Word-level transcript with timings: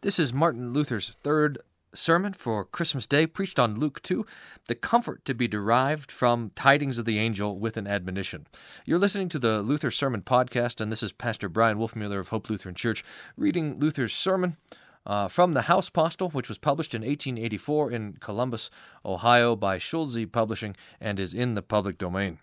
This 0.00 0.20
is 0.20 0.32
Martin 0.32 0.72
Luther's 0.72 1.16
third 1.24 1.58
sermon 1.92 2.32
for 2.32 2.64
Christmas 2.64 3.04
Day, 3.04 3.26
preached 3.26 3.58
on 3.58 3.80
Luke 3.80 4.00
2, 4.04 4.24
the 4.68 4.76
comfort 4.76 5.24
to 5.24 5.34
be 5.34 5.48
derived 5.48 6.12
from 6.12 6.52
tidings 6.54 6.98
of 6.98 7.04
the 7.04 7.18
angel 7.18 7.58
with 7.58 7.76
an 7.76 7.88
admonition. 7.88 8.46
You're 8.84 9.00
listening 9.00 9.28
to 9.30 9.40
the 9.40 9.60
Luther 9.60 9.90
Sermon 9.90 10.22
Podcast, 10.22 10.80
and 10.80 10.92
this 10.92 11.02
is 11.02 11.10
Pastor 11.10 11.48
Bryan 11.48 11.78
Wolfmueller 11.78 12.20
of 12.20 12.28
Hope 12.28 12.48
Lutheran 12.48 12.76
Church 12.76 13.04
reading 13.36 13.80
Luther's 13.80 14.12
sermon. 14.12 14.56
Uh, 15.04 15.26
from 15.26 15.54
the 15.54 15.62
Hauspostil, 15.62 16.32
which 16.32 16.48
was 16.48 16.58
published 16.58 16.94
in 16.94 17.00
1884 17.00 17.90
in 17.90 18.12
Columbus, 18.20 18.70
Ohio 19.04 19.56
by 19.56 19.78
Schulze 19.78 20.26
Publishing 20.26 20.76
and 21.00 21.18
is 21.18 21.34
in 21.34 21.54
the 21.54 21.62
public 21.62 21.98
domain. 21.98 22.38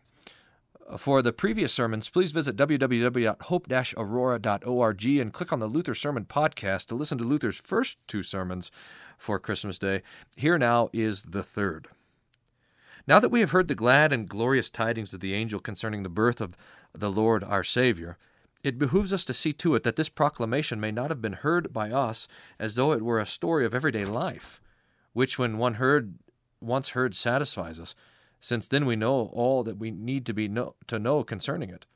For 0.97 1.21
the 1.23 1.33
previous 1.33 1.73
sermons, 1.73 2.09
please 2.09 2.31
visit 2.31 2.55
www.hope-aurora.org 2.55 5.05
and 5.05 5.33
click 5.33 5.51
on 5.51 5.59
the 5.59 5.65
Luther 5.65 5.95
Sermon 5.95 6.25
Podcast 6.25 6.85
to 6.87 6.95
listen 6.95 7.17
to 7.17 7.23
Luther's 7.23 7.57
first 7.57 7.97
two 8.07 8.21
sermons 8.21 8.69
for 9.17 9.39
Christmas 9.39 9.79
Day. 9.79 10.03
Here 10.37 10.59
now 10.59 10.89
is 10.93 11.23
the 11.23 11.41
third. 11.41 11.87
Now 13.07 13.19
that 13.19 13.29
we 13.29 13.39
have 13.39 13.49
heard 13.49 13.67
the 13.67 13.73
glad 13.73 14.13
and 14.13 14.29
glorious 14.29 14.69
tidings 14.69 15.11
of 15.11 15.21
the 15.21 15.33
angel 15.33 15.59
concerning 15.59 16.03
the 16.03 16.09
birth 16.09 16.39
of 16.39 16.55
the 16.93 17.09
Lord 17.09 17.43
our 17.43 17.63
Savior, 17.63 18.19
it 18.63 18.77
behooves 18.77 19.11
us 19.11 19.25
to 19.25 19.33
see 19.33 19.53
to 19.53 19.73
it 19.73 19.81
that 19.83 19.95
this 19.95 20.09
proclamation 20.09 20.79
may 20.79 20.91
not 20.91 21.09
have 21.09 21.21
been 21.21 21.33
heard 21.33 21.73
by 21.73 21.89
us 21.91 22.27
as 22.59 22.75
though 22.75 22.91
it 22.91 23.01
were 23.01 23.19
a 23.19 23.25
story 23.25 23.65
of 23.65 23.73
everyday 23.73 24.05
life, 24.05 24.61
which 25.13 25.39
when 25.39 25.57
one 25.57 25.73
heard 25.75 26.19
once 26.61 26.89
heard 26.89 27.15
satisfies 27.15 27.79
us 27.79 27.95
since 28.45 28.67
then 28.67 28.85
we 28.85 28.95
know 28.95 29.31
all 29.33 29.63
that 29.63 29.79
we 29.79 29.89
need 29.89 30.23
to 30.23 30.31
be 30.31 30.47
know, 30.47 30.75
to 30.85 30.99
know 30.99 31.23
concerning 31.23 31.71
it. 31.71 31.87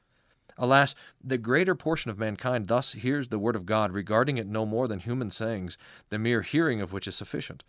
Alas, 0.57 0.95
the 1.23 1.37
greater 1.37 1.75
portion 1.75 2.09
of 2.09 2.17
mankind 2.17 2.67
thus 2.67 2.93
hears 2.93 3.27
the 3.27 3.37
word 3.37 3.55
of 3.55 3.67
God, 3.67 3.91
regarding 3.91 4.39
it 4.39 4.47
no 4.47 4.65
more 4.65 4.87
than 4.87 4.97
human 4.97 5.29
sayings, 5.29 5.77
the 6.09 6.17
mere 6.17 6.41
hearing 6.41 6.81
of 6.81 6.91
which 6.91 7.07
is 7.07 7.15
sufficient. 7.15 7.63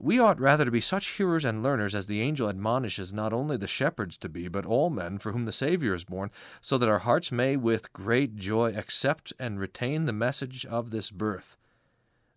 We 0.00 0.18
ought 0.18 0.40
rather 0.40 0.64
to 0.64 0.72
be 0.72 0.80
such 0.80 1.18
hearers 1.18 1.44
and 1.44 1.62
learners 1.62 1.94
as 1.94 2.08
the 2.08 2.20
angel 2.20 2.48
admonishes 2.48 3.12
not 3.12 3.32
only 3.32 3.56
the 3.56 3.68
shepherds 3.68 4.18
to 4.18 4.28
be, 4.28 4.48
but 4.48 4.66
all 4.66 4.90
men 4.90 5.18
for 5.18 5.30
whom 5.30 5.44
the 5.44 5.52
Saviour 5.52 5.94
is 5.94 6.02
born, 6.02 6.32
so 6.60 6.78
that 6.78 6.88
our 6.88 6.98
hearts 6.98 7.30
may 7.30 7.56
with 7.56 7.92
great 7.92 8.34
joy 8.34 8.72
accept 8.76 9.32
and 9.38 9.60
retain 9.60 10.06
the 10.06 10.12
message 10.12 10.66
of 10.66 10.90
this 10.90 11.12
birth. 11.12 11.56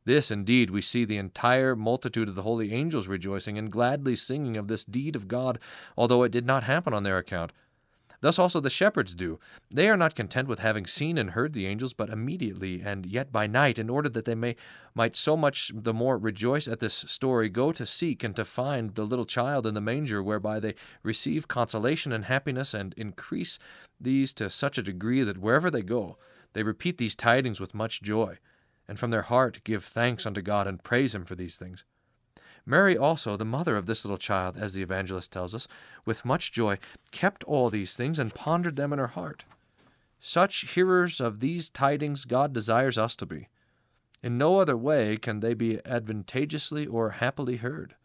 This, 0.05 0.31
indeed, 0.31 0.69
we 0.69 0.81
see 0.81 1.05
the 1.05 1.17
entire 1.17 1.75
multitude 1.75 2.27
of 2.27 2.35
the 2.35 2.43
holy 2.43 2.73
angels 2.73 3.07
rejoicing 3.07 3.57
and 3.57 3.71
gladly 3.71 4.15
singing 4.15 4.57
of 4.57 4.67
this 4.67 4.83
deed 4.83 5.15
of 5.15 5.27
God, 5.27 5.59
although 5.97 6.23
it 6.23 6.31
did 6.31 6.45
not 6.45 6.63
happen 6.63 6.93
on 6.93 7.03
their 7.03 7.17
account. 7.17 7.53
Thus 8.19 8.39
also 8.39 8.61
the 8.61 8.69
shepherds 8.69 9.13
do. 9.13 9.37
They 9.69 9.89
are 9.89 9.97
not 9.97 10.15
content 10.15 10.47
with 10.47 10.59
having 10.59 10.85
seen 10.85 11.17
and 11.17 11.31
heard 11.31 11.51
the 11.51 11.67
angels, 11.67 11.91
but 11.91 12.09
immediately, 12.09 12.81
and 12.81 13.05
yet 13.05 13.33
by 13.33 13.47
night, 13.47 13.77
in 13.77 13.89
order 13.89 14.07
that 14.07 14.23
they 14.23 14.35
may 14.35 14.55
might 14.95 15.17
so 15.17 15.35
much 15.35 15.73
the 15.75 15.93
more 15.93 16.17
rejoice 16.17 16.65
at 16.65 16.79
this 16.79 16.93
story, 16.93 17.49
go 17.49 17.73
to 17.73 17.85
seek 17.85 18.23
and 18.23 18.33
to 18.37 18.45
find 18.45 18.95
the 18.95 19.03
little 19.03 19.25
child 19.25 19.67
in 19.67 19.73
the 19.73 19.81
manger, 19.81 20.23
whereby 20.23 20.61
they 20.61 20.75
receive 21.01 21.49
consolation 21.49 22.13
and 22.13 22.25
happiness, 22.25 22.73
and 22.73 22.93
increase 22.93 23.59
these 23.99 24.33
to 24.35 24.49
such 24.49 24.77
a 24.77 24.83
degree 24.83 25.21
that 25.23 25.37
wherever 25.37 25.69
they 25.69 25.81
go, 25.81 26.17
they 26.53 26.63
repeat 26.63 26.97
these 26.97 27.17
tidings 27.17 27.59
with 27.59 27.73
much 27.73 28.01
joy 28.01 28.37
and 28.87 28.99
from 28.99 29.11
their 29.11 29.23
heart 29.23 29.61
give 29.63 29.83
thanks 29.83 30.25
unto 30.25 30.41
God 30.41 30.67
and 30.67 30.83
praise 30.83 31.15
Him 31.15 31.25
for 31.25 31.35
these 31.35 31.55
things. 31.55 31.83
Mary 32.65 32.97
also, 32.97 33.35
the 33.35 33.43
mother 33.43 33.75
of 33.75 33.85
this 33.85 34.05
little 34.05 34.17
child, 34.17 34.57
as 34.57 34.73
the 34.73 34.81
evangelist 34.81 35.31
tells 35.31 35.53
us, 35.53 35.67
with 36.05 36.23
much 36.23 36.51
joy, 36.51 36.77
kept 37.11 37.43
all 37.43 37.69
these 37.69 37.93
things 37.93 38.19
and 38.19 38.33
pondered 38.33 38.77
them 38.77 38.93
in 38.93 38.99
her 38.99 39.07
heart. 39.07 39.43
Such 40.19 40.71
hearers 40.73 41.19
of 41.19 41.41
these 41.41 41.69
tidings 41.69 42.23
God 42.23 42.53
desires 42.53 42.97
us 42.97 43.17
to 43.17 43.25
be. 43.25 43.49
In 44.21 44.37
no 44.37 44.59
other 44.59 44.77
way 44.77 45.17
can 45.17 45.41
they 45.41 45.53
be 45.53 45.85
advantageously 45.85 46.87
or 46.87 47.11
happily 47.11 47.57
heard. 47.57 47.95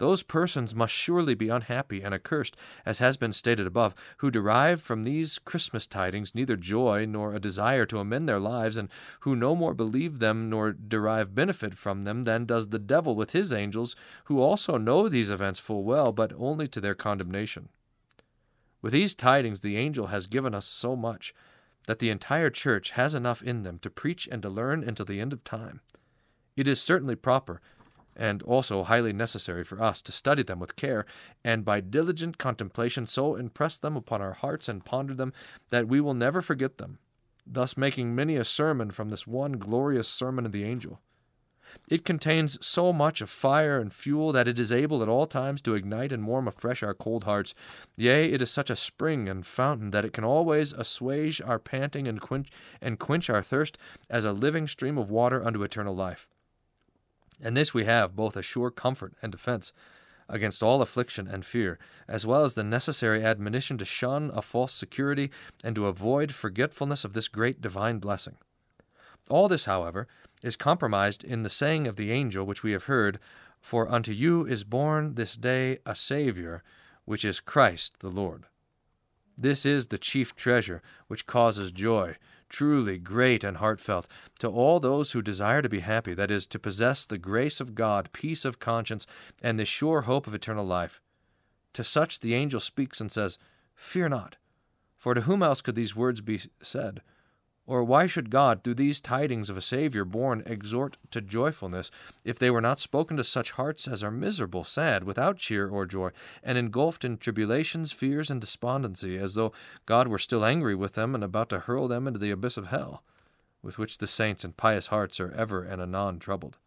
Those 0.00 0.22
persons 0.22 0.74
must 0.74 0.94
surely 0.94 1.34
be 1.34 1.50
unhappy 1.50 2.00
and 2.00 2.14
accursed, 2.14 2.56
as 2.86 3.00
has 3.00 3.18
been 3.18 3.34
stated 3.34 3.66
above, 3.66 3.94
who 4.16 4.30
derive 4.30 4.80
from 4.80 5.04
these 5.04 5.38
Christmas 5.38 5.86
tidings 5.86 6.34
neither 6.34 6.56
joy 6.56 7.04
nor 7.04 7.34
a 7.34 7.38
desire 7.38 7.84
to 7.84 7.98
amend 7.98 8.26
their 8.26 8.40
lives, 8.40 8.78
and 8.78 8.88
who 9.20 9.36
no 9.36 9.54
more 9.54 9.74
believe 9.74 10.18
them 10.18 10.48
nor 10.48 10.72
derive 10.72 11.34
benefit 11.34 11.74
from 11.74 12.04
them 12.04 12.22
than 12.22 12.46
does 12.46 12.70
the 12.70 12.78
devil 12.78 13.14
with 13.14 13.32
his 13.32 13.52
angels, 13.52 13.94
who 14.24 14.40
also 14.40 14.78
know 14.78 15.06
these 15.06 15.28
events 15.28 15.60
full 15.60 15.84
well, 15.84 16.12
but 16.12 16.32
only 16.38 16.66
to 16.66 16.80
their 16.80 16.94
condemnation. 16.94 17.68
With 18.80 18.94
these 18.94 19.14
tidings 19.14 19.60
the 19.60 19.76
angel 19.76 20.06
has 20.06 20.26
given 20.26 20.54
us 20.54 20.64
so 20.64 20.96
much 20.96 21.34
that 21.86 21.98
the 21.98 22.08
entire 22.08 22.48
church 22.48 22.92
has 22.92 23.12
enough 23.12 23.42
in 23.42 23.64
them 23.64 23.78
to 23.80 23.90
preach 23.90 24.26
and 24.32 24.40
to 24.40 24.48
learn 24.48 24.82
until 24.82 25.04
the 25.04 25.20
end 25.20 25.34
of 25.34 25.44
time. 25.44 25.82
It 26.56 26.66
is 26.66 26.80
certainly 26.80 27.16
proper 27.16 27.60
and 28.16 28.42
also 28.42 28.84
highly 28.84 29.12
necessary 29.12 29.64
for 29.64 29.80
us 29.82 30.02
to 30.02 30.12
study 30.12 30.42
them 30.42 30.58
with 30.58 30.76
care, 30.76 31.06
and 31.44 31.64
by 31.64 31.80
diligent 31.80 32.38
contemplation 32.38 33.06
so 33.06 33.34
impress 33.34 33.78
them 33.78 33.96
upon 33.96 34.20
our 34.20 34.34
hearts 34.34 34.68
and 34.68 34.84
ponder 34.84 35.14
them 35.14 35.32
that 35.70 35.88
we 35.88 36.00
will 36.00 36.14
never 36.14 36.42
forget 36.42 36.78
them, 36.78 36.98
thus 37.46 37.76
making 37.76 38.14
many 38.14 38.36
a 38.36 38.44
sermon 38.44 38.90
from 38.90 39.10
this 39.10 39.26
one 39.26 39.52
glorious 39.52 40.08
sermon 40.08 40.46
of 40.46 40.52
the 40.52 40.64
angel. 40.64 41.00
It 41.88 42.04
contains 42.04 42.58
so 42.64 42.92
much 42.92 43.20
of 43.20 43.30
fire 43.30 43.78
and 43.78 43.92
fuel 43.92 44.32
that 44.32 44.48
it 44.48 44.58
is 44.58 44.72
able 44.72 45.02
at 45.02 45.08
all 45.08 45.26
times 45.26 45.60
to 45.62 45.74
ignite 45.74 46.12
and 46.12 46.26
warm 46.26 46.48
afresh 46.48 46.82
our 46.82 46.94
cold 46.94 47.24
hearts. 47.24 47.54
Yea, 47.96 48.32
it 48.32 48.42
is 48.42 48.50
such 48.50 48.70
a 48.70 48.76
spring 48.76 49.28
and 49.28 49.46
fountain 49.46 49.90
that 49.92 50.04
it 50.04 50.12
can 50.12 50.24
always 50.24 50.72
assuage 50.72 51.40
our 51.40 51.58
panting 51.58 52.08
and 52.08 52.20
quench, 52.20 52.48
and 52.80 52.98
quench 52.98 53.30
our 53.30 53.42
thirst 53.42 53.78
as 54.08 54.24
a 54.24 54.32
living 54.32 54.66
stream 54.66 54.98
of 54.98 55.10
water 55.10 55.44
unto 55.44 55.62
eternal 55.62 55.94
life. 55.94 56.28
And 57.42 57.56
this 57.56 57.72
we 57.72 57.84
have 57.84 58.16
both 58.16 58.36
a 58.36 58.42
sure 58.42 58.70
comfort 58.70 59.14
and 59.22 59.32
defense 59.32 59.72
against 60.28 60.62
all 60.62 60.80
affliction 60.80 61.26
and 61.26 61.44
fear, 61.44 61.78
as 62.08 62.24
well 62.24 62.44
as 62.44 62.54
the 62.54 62.64
necessary 62.64 63.22
admonition 63.24 63.76
to 63.78 63.84
shun 63.84 64.30
a 64.34 64.42
false 64.42 64.72
security 64.72 65.30
and 65.64 65.74
to 65.74 65.86
avoid 65.86 66.32
forgetfulness 66.32 67.04
of 67.04 67.12
this 67.12 67.28
great 67.28 67.60
divine 67.60 67.98
blessing. 67.98 68.36
All 69.28 69.48
this, 69.48 69.64
however, 69.64 70.06
is 70.42 70.56
compromised 70.56 71.24
in 71.24 71.42
the 71.42 71.50
saying 71.50 71.86
of 71.86 71.96
the 71.96 72.12
angel 72.12 72.44
which 72.44 72.62
we 72.62 72.72
have 72.72 72.84
heard, 72.84 73.18
For 73.60 73.90
unto 73.90 74.12
you 74.12 74.46
is 74.46 74.64
born 74.64 75.14
this 75.14 75.36
day 75.36 75.78
a 75.84 75.94
Saviour, 75.94 76.62
which 77.04 77.24
is 77.24 77.40
Christ 77.40 78.00
the 78.00 78.10
Lord. 78.10 78.44
This 79.36 79.64
is 79.64 79.88
the 79.88 79.98
chief 79.98 80.36
treasure 80.36 80.82
which 81.08 81.26
causes 81.26 81.72
joy, 81.72 82.16
truly 82.50 82.98
great 82.98 83.42
and 83.42 83.56
heartfelt, 83.56 84.06
to 84.40 84.48
all 84.48 84.78
those 84.78 85.12
who 85.12 85.22
desire 85.22 85.62
to 85.62 85.68
be 85.68 85.80
happy, 85.80 86.12
that 86.12 86.30
is, 86.30 86.46
to 86.48 86.58
possess 86.58 87.06
the 87.06 87.16
grace 87.16 87.60
of 87.60 87.74
God, 87.74 88.10
peace 88.12 88.44
of 88.44 88.58
conscience, 88.58 89.06
and 89.42 89.58
the 89.58 89.64
sure 89.64 90.02
hope 90.02 90.26
of 90.26 90.34
eternal 90.34 90.66
life. 90.66 91.00
To 91.74 91.84
such 91.84 92.20
the 92.20 92.34
angel 92.34 92.60
speaks 92.60 93.00
and 93.00 93.10
says, 93.10 93.38
Fear 93.74 94.10
not, 94.10 94.36
for 94.98 95.14
to 95.14 95.22
whom 95.22 95.42
else 95.42 95.62
could 95.62 95.76
these 95.76 95.96
words 95.96 96.20
be 96.20 96.40
said? 96.60 97.00
Or 97.70 97.84
why 97.84 98.08
should 98.08 98.30
God, 98.30 98.64
through 98.64 98.74
these 98.74 99.00
tidings 99.00 99.48
of 99.48 99.56
a 99.56 99.60
Saviour 99.60 100.04
born, 100.04 100.42
exhort 100.44 100.96
to 101.12 101.20
joyfulness, 101.20 101.92
if 102.24 102.36
they 102.36 102.50
were 102.50 102.60
not 102.60 102.80
spoken 102.80 103.16
to 103.16 103.22
such 103.22 103.52
hearts 103.52 103.86
as 103.86 104.02
are 104.02 104.10
miserable, 104.10 104.64
sad, 104.64 105.04
without 105.04 105.36
cheer 105.36 105.68
or 105.68 105.86
joy, 105.86 106.10
and 106.42 106.58
engulfed 106.58 107.04
in 107.04 107.16
tribulations, 107.16 107.92
fears, 107.92 108.28
and 108.28 108.40
despondency, 108.40 109.16
as 109.16 109.34
though 109.34 109.52
God 109.86 110.08
were 110.08 110.18
still 110.18 110.44
angry 110.44 110.74
with 110.74 110.94
them 110.94 111.14
and 111.14 111.22
about 111.22 111.48
to 111.50 111.60
hurl 111.60 111.86
them 111.86 112.08
into 112.08 112.18
the 112.18 112.32
abyss 112.32 112.56
of 112.56 112.66
hell, 112.66 113.04
with 113.62 113.78
which 113.78 113.98
the 113.98 114.08
saints 114.08 114.42
and 114.42 114.56
pious 114.56 114.88
hearts 114.88 115.20
are 115.20 115.30
ever 115.30 115.62
and 115.62 115.80
anon 115.80 116.18
troubled? 116.18 116.58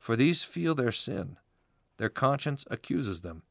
For 0.00 0.16
these 0.16 0.42
feel 0.42 0.74
their 0.74 0.90
sin, 0.90 1.36
their 1.98 2.08
conscience 2.08 2.64
accuses 2.68 3.20
them, 3.20 3.44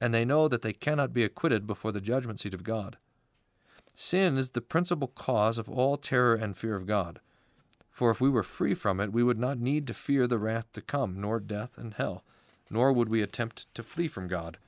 and 0.00 0.12
they 0.12 0.24
know 0.24 0.48
that 0.48 0.62
they 0.62 0.72
cannot 0.72 1.12
be 1.12 1.22
acquitted 1.22 1.68
before 1.68 1.92
the 1.92 2.00
judgment 2.00 2.40
seat 2.40 2.52
of 2.52 2.64
God. 2.64 2.96
Sin 3.98 4.36
is 4.36 4.50
the 4.50 4.60
principal 4.60 5.08
cause 5.08 5.56
of 5.56 5.70
all 5.70 5.96
terror 5.96 6.34
and 6.34 6.54
fear 6.54 6.76
of 6.76 6.86
God. 6.86 7.18
For 7.90 8.10
if 8.10 8.20
we 8.20 8.28
were 8.28 8.42
free 8.42 8.74
from 8.74 9.00
it, 9.00 9.10
we 9.10 9.22
would 9.22 9.38
not 9.38 9.58
need 9.58 9.86
to 9.86 9.94
fear 9.94 10.26
the 10.26 10.38
wrath 10.38 10.70
to 10.74 10.82
come, 10.82 11.18
nor 11.18 11.40
death 11.40 11.78
and 11.78 11.94
hell, 11.94 12.22
nor 12.68 12.92
would 12.92 13.08
we 13.08 13.22
attempt 13.22 13.74
to 13.74 13.82
flee 13.82 14.06
from 14.06 14.28
God. 14.28 14.58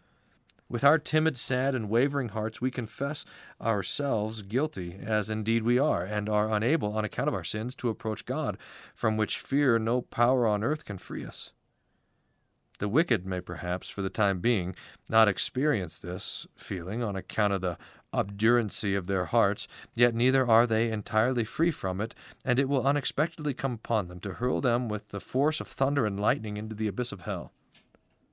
With 0.66 0.82
our 0.82 0.98
timid, 0.98 1.36
sad, 1.36 1.74
and 1.74 1.90
wavering 1.90 2.30
hearts, 2.30 2.62
we 2.62 2.70
confess 2.70 3.26
ourselves 3.60 4.40
guilty, 4.40 4.96
as 4.98 5.28
indeed 5.28 5.62
we 5.62 5.78
are, 5.78 6.02
and 6.02 6.30
are 6.30 6.50
unable, 6.50 6.96
on 6.96 7.04
account 7.04 7.28
of 7.28 7.34
our 7.34 7.44
sins, 7.44 7.74
to 7.76 7.90
approach 7.90 8.24
God, 8.24 8.56
from 8.94 9.18
which 9.18 9.36
fear 9.36 9.78
no 9.78 10.00
power 10.00 10.46
on 10.46 10.64
earth 10.64 10.86
can 10.86 10.96
free 10.96 11.26
us. 11.26 11.52
The 12.78 12.88
wicked 12.88 13.26
may 13.26 13.40
perhaps, 13.40 13.90
for 13.90 14.02
the 14.02 14.10
time 14.10 14.38
being, 14.38 14.76
not 15.10 15.26
experience 15.26 15.98
this 15.98 16.46
feeling 16.54 17.02
on 17.02 17.16
account 17.16 17.52
of 17.52 17.60
the 17.60 17.76
obduracy 18.12 18.94
of 18.94 19.06
their 19.06 19.26
hearts, 19.26 19.68
yet 19.94 20.14
neither 20.14 20.46
are 20.48 20.66
they 20.66 20.90
entirely 20.90 21.44
free 21.44 21.70
from 21.70 22.00
it, 22.00 22.14
and 22.44 22.58
it 22.58 22.68
will 22.68 22.86
unexpectedly 22.86 23.54
come 23.54 23.74
upon 23.74 24.08
them 24.08 24.20
to 24.20 24.34
hurl 24.34 24.60
them 24.60 24.88
with 24.88 25.08
the 25.08 25.20
force 25.20 25.60
of 25.60 25.68
thunder 25.68 26.06
and 26.06 26.18
lightning 26.18 26.56
into 26.56 26.74
the 26.74 26.88
abyss 26.88 27.12
of 27.12 27.22
hell. 27.22 27.52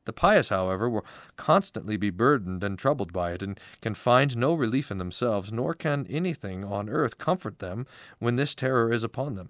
The 0.06 0.14
pious, 0.14 0.50
however, 0.50 0.88
will 0.88 1.06
constantly 1.36 1.98
be 1.98 2.12
burdened 2.12 2.64
and 2.64 2.78
troubled 2.78 3.12
by 3.12 3.32
it, 3.32 3.42
and 3.42 3.60
can 3.82 3.96
find 3.96 4.38
no 4.38 4.54
relief 4.54 4.92
in 4.92 5.00
themselves, 5.00 5.52
nor 5.52 5.74
can 5.74 6.06
anything 6.08 6.64
on 6.64 6.90
earth 6.90 7.18
comfort 7.18 7.58
them 7.58 7.88
when 8.20 8.36
this 8.36 8.54
terror 8.54 8.94
is 8.94 9.04
upon 9.04 9.34
them. 9.34 9.50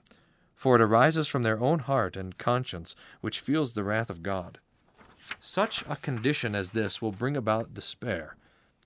for 0.56 0.78
it 0.78 0.82
arises 0.82 1.28
from 1.28 1.44
their 1.44 1.60
own 1.60 1.80
heart 1.80 2.16
and 2.16 2.38
conscience, 2.38 2.96
which 3.22 3.42
feels 3.42 3.74
the 3.74 3.84
wrath 3.84 4.10
of 4.10 4.24
God. 4.24 4.60
Such 5.40 5.84
a 5.90 5.98
condition 5.98 6.56
as 6.56 6.70
this 6.70 7.02
will 7.02 7.12
bring 7.12 7.36
about 7.36 7.74
despair, 7.74 8.38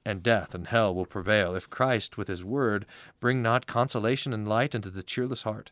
and 0.10 0.24
death 0.24 0.54
and 0.54 0.68
hell 0.68 0.94
will 0.94 1.06
prevail 1.06 1.56
if 1.56 1.70
Christ, 1.70 2.18
with 2.18 2.28
his 2.28 2.44
word, 2.44 2.86
bring 3.20 3.42
not 3.42 3.68
consolation 3.68 4.34
and 4.34 4.48
light 4.48 4.76
into 4.76 4.90
the 4.90 5.04
cheerless 5.04 5.44
heart. 5.44 5.72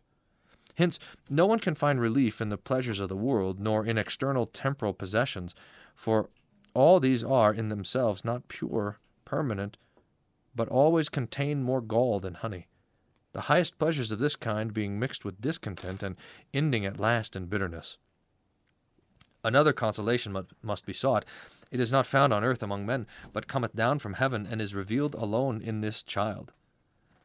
Hence, 0.76 1.00
no 1.30 1.46
one 1.46 1.60
can 1.60 1.76
find 1.76 2.00
relief 2.00 2.40
in 2.40 2.50
the 2.50 2.58
pleasures 2.58 3.00
of 3.00 3.10
the 3.10 3.16
world, 3.16 3.60
nor 3.60 3.86
in 3.86 3.98
external 3.98 4.46
temporal 4.46 4.94
possessions, 4.94 5.56
for 5.96 6.30
all 6.74 7.00
these 7.00 7.24
are 7.24 7.54
in 7.54 7.70
themselves 7.70 8.24
not 8.24 8.48
pure, 8.48 9.00
permanent, 9.26 9.78
but 10.56 10.70
always 10.70 11.10
contain 11.10 11.64
more 11.64 11.82
gall 11.82 12.20
than 12.20 12.36
honey 12.36 12.68
the 13.38 13.42
highest 13.42 13.78
pleasures 13.78 14.12
of 14.12 14.18
this 14.18 14.36
kind 14.36 14.74
being 14.74 14.98
mixed 14.98 15.24
with 15.24 15.40
discontent 15.40 16.02
and 16.02 16.16
ending 16.56 16.88
at 16.88 17.00
last 17.00 17.36
in 17.36 17.46
bitterness. 17.46 18.00
Another 19.44 19.74
consolation 19.74 20.36
must 20.64 20.88
be 20.88 20.94
sought. 20.94 21.24
It 21.72 21.80
is 21.80 21.92
not 21.92 22.06
found 22.06 22.34
on 22.34 22.44
earth 22.44 22.64
among 22.64 22.86
men, 22.86 23.08
but 23.34 23.48
cometh 23.48 23.76
down 23.76 24.00
from 24.00 24.14
heaven, 24.14 24.48
and 24.50 24.62
is 24.62 24.76
revealed 24.76 25.16
alone 25.16 25.62
in 25.62 25.82
this 25.82 26.04
child. 26.04 26.54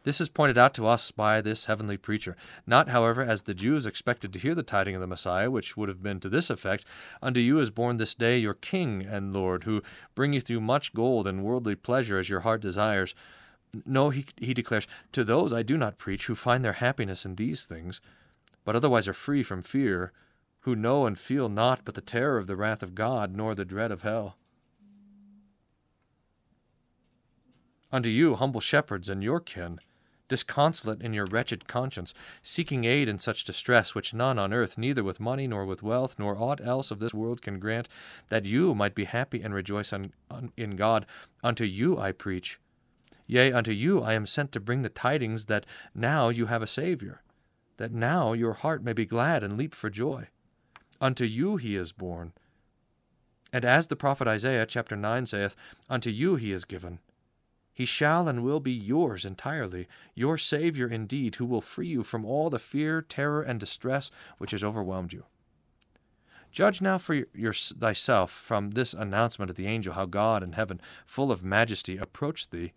This 0.04 0.20
is 0.20 0.28
pointed 0.28 0.58
out 0.58 0.74
to 0.74 0.86
us 0.86 1.12
by 1.12 1.40
this 1.40 1.66
heavenly 1.66 1.96
preacher, 1.96 2.36
not, 2.66 2.88
however, 2.88 3.22
as 3.22 3.42
the 3.42 3.54
Jews 3.54 3.86
expected 3.86 4.32
to 4.32 4.38
hear 4.38 4.54
the 4.54 4.64
tiding 4.64 4.96
of 4.96 5.00
the 5.00 5.06
Messiah, 5.06 5.50
which 5.50 5.76
would 5.76 5.88
have 5.88 6.02
been 6.02 6.18
to 6.20 6.28
this 6.28 6.50
effect 6.50 6.84
Unto 7.22 7.38
you 7.38 7.60
is 7.60 7.70
born 7.70 7.98
this 7.98 8.14
day 8.14 8.38
your 8.38 8.54
King 8.54 9.02
and 9.02 9.32
Lord, 9.32 9.62
who 9.62 9.82
bringeth 10.16 10.50
you 10.50 10.60
much 10.60 10.92
gold 10.92 11.28
and 11.28 11.44
worldly 11.44 11.76
pleasure 11.76 12.18
as 12.18 12.28
your 12.28 12.40
heart 12.40 12.60
desires. 12.60 13.14
No, 13.86 14.10
he, 14.10 14.26
he 14.38 14.52
declares, 14.52 14.88
to 15.12 15.22
those 15.22 15.52
I 15.52 15.62
do 15.62 15.78
not 15.78 15.98
preach 15.98 16.26
who 16.26 16.34
find 16.34 16.64
their 16.64 16.74
happiness 16.74 17.24
in 17.24 17.36
these 17.36 17.64
things, 17.64 18.00
but 18.64 18.74
otherwise 18.74 19.06
are 19.06 19.14
free 19.14 19.44
from 19.44 19.62
fear, 19.62 20.12
who 20.62 20.74
know 20.74 21.06
and 21.06 21.18
feel 21.18 21.48
not 21.48 21.84
but 21.84 21.94
the 21.94 22.00
terror 22.00 22.38
of 22.38 22.46
the 22.46 22.56
wrath 22.56 22.82
of 22.82 22.94
God, 22.94 23.36
nor 23.36 23.54
the 23.54 23.64
dread 23.64 23.92
of 23.92 24.02
hell. 24.02 24.36
Unto 27.92 28.08
you, 28.08 28.36
humble 28.36 28.60
shepherds, 28.60 29.08
and 29.08 29.22
your 29.22 29.38
kin, 29.38 29.78
disconsolate 30.28 31.02
in 31.02 31.12
your 31.12 31.26
wretched 31.26 31.68
conscience, 31.68 32.14
seeking 32.42 32.84
aid 32.84 33.06
in 33.08 33.18
such 33.18 33.44
distress 33.44 33.94
which 33.94 34.14
none 34.14 34.38
on 34.38 34.52
earth, 34.52 34.78
neither 34.78 35.04
with 35.04 35.20
money 35.20 35.46
nor 35.46 35.66
with 35.66 35.82
wealth, 35.82 36.18
nor 36.18 36.36
aught 36.36 36.60
else 36.60 36.90
of 36.90 37.00
this 37.00 37.12
world 37.12 37.42
can 37.42 37.58
grant, 37.58 37.88
that 38.28 38.46
you 38.46 38.74
might 38.74 38.94
be 38.94 39.04
happy 39.04 39.42
and 39.42 39.52
rejoice 39.52 39.92
in 39.92 40.76
God, 40.76 41.04
unto 41.42 41.64
you 41.64 41.98
I 41.98 42.12
preach 42.12 42.58
Yea, 43.26 43.52
unto 43.52 43.70
you 43.70 44.02
I 44.02 44.14
am 44.14 44.26
sent 44.26 44.52
to 44.52 44.60
bring 44.60 44.82
the 44.82 44.88
tidings 44.88 45.46
that 45.46 45.64
now 45.94 46.28
you 46.28 46.46
have 46.46 46.60
a 46.60 46.66
Saviour, 46.66 47.22
that 47.76 47.92
now 47.92 48.32
your 48.32 48.52
heart 48.52 48.82
may 48.82 48.92
be 48.92 49.06
glad 49.06 49.42
and 49.42 49.56
leap 49.56 49.74
for 49.74 49.88
joy. 49.88 50.28
Unto 51.02 51.24
you 51.24 51.56
he 51.56 51.74
is 51.74 51.90
born. 51.90 52.32
And 53.52 53.64
as 53.64 53.88
the 53.88 53.96
prophet 53.96 54.28
Isaiah 54.28 54.64
chapter 54.64 54.94
9 54.94 55.26
saith, 55.26 55.56
Unto 55.90 56.10
you 56.10 56.36
he 56.36 56.52
is 56.52 56.64
given. 56.64 57.00
He 57.74 57.84
shall 57.84 58.28
and 58.28 58.44
will 58.44 58.60
be 58.60 58.72
yours 58.72 59.24
entirely, 59.24 59.88
your 60.14 60.38
Saviour 60.38 60.88
indeed, 60.88 61.34
who 61.34 61.44
will 61.44 61.60
free 61.60 61.88
you 61.88 62.04
from 62.04 62.24
all 62.24 62.50
the 62.50 62.60
fear, 62.60 63.02
terror, 63.02 63.42
and 63.42 63.58
distress 63.58 64.12
which 64.38 64.52
has 64.52 64.62
overwhelmed 64.62 65.12
you. 65.12 65.24
Judge 66.52 66.80
now 66.80 66.98
for 66.98 67.24
your, 67.34 67.52
thyself 67.52 68.30
from 68.30 68.70
this 68.70 68.94
announcement 68.94 69.50
of 69.50 69.56
the 69.56 69.66
angel 69.66 69.94
how 69.94 70.06
God 70.06 70.44
in 70.44 70.52
heaven, 70.52 70.80
full 71.04 71.32
of 71.32 71.42
majesty, 71.42 71.96
approached 71.96 72.52
thee 72.52 72.72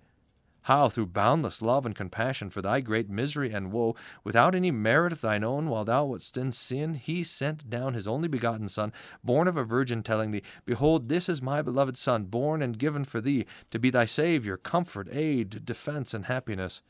how, 0.65 0.89
through 0.89 1.05
boundless 1.05 1.61
love 1.61 1.85
and 1.85 1.95
compassion 1.95 2.49
for 2.49 2.61
thy 2.61 2.81
great 2.81 3.07
misery 3.07 3.51
and 3.51 3.71
woe, 3.71 3.95
without 4.23 4.55
any 4.55 4.71
merit 4.71 5.13
of 5.13 5.21
thine 5.21 5.43
own, 5.43 5.69
while 5.69 5.85
thou 5.85 6.05
wast 6.05 6.37
in 6.37 6.51
sin, 6.51 6.95
he 6.95 7.23
sent 7.23 7.69
down 7.69 7.93
his 7.93 8.07
only 8.07 8.27
begotten 8.27 8.67
Son, 8.67 8.91
born 9.23 9.47
of 9.47 9.57
a 9.57 9.63
virgin, 9.63 10.01
telling 10.01 10.31
thee, 10.31 10.41
Behold, 10.65 11.07
this 11.07 11.29
is 11.29 11.39
my 11.39 11.61
beloved 11.61 11.97
Son, 11.97 12.23
born 12.23 12.63
and 12.63 12.79
given 12.79 13.03
for 13.03 13.21
thee, 13.21 13.45
to 13.69 13.77
be 13.77 13.91
thy 13.91 14.05
Saviour, 14.05 14.57
comfort, 14.57 15.07
aid, 15.11 15.65
defence, 15.65 16.15
and 16.15 16.25
happiness. 16.25 16.81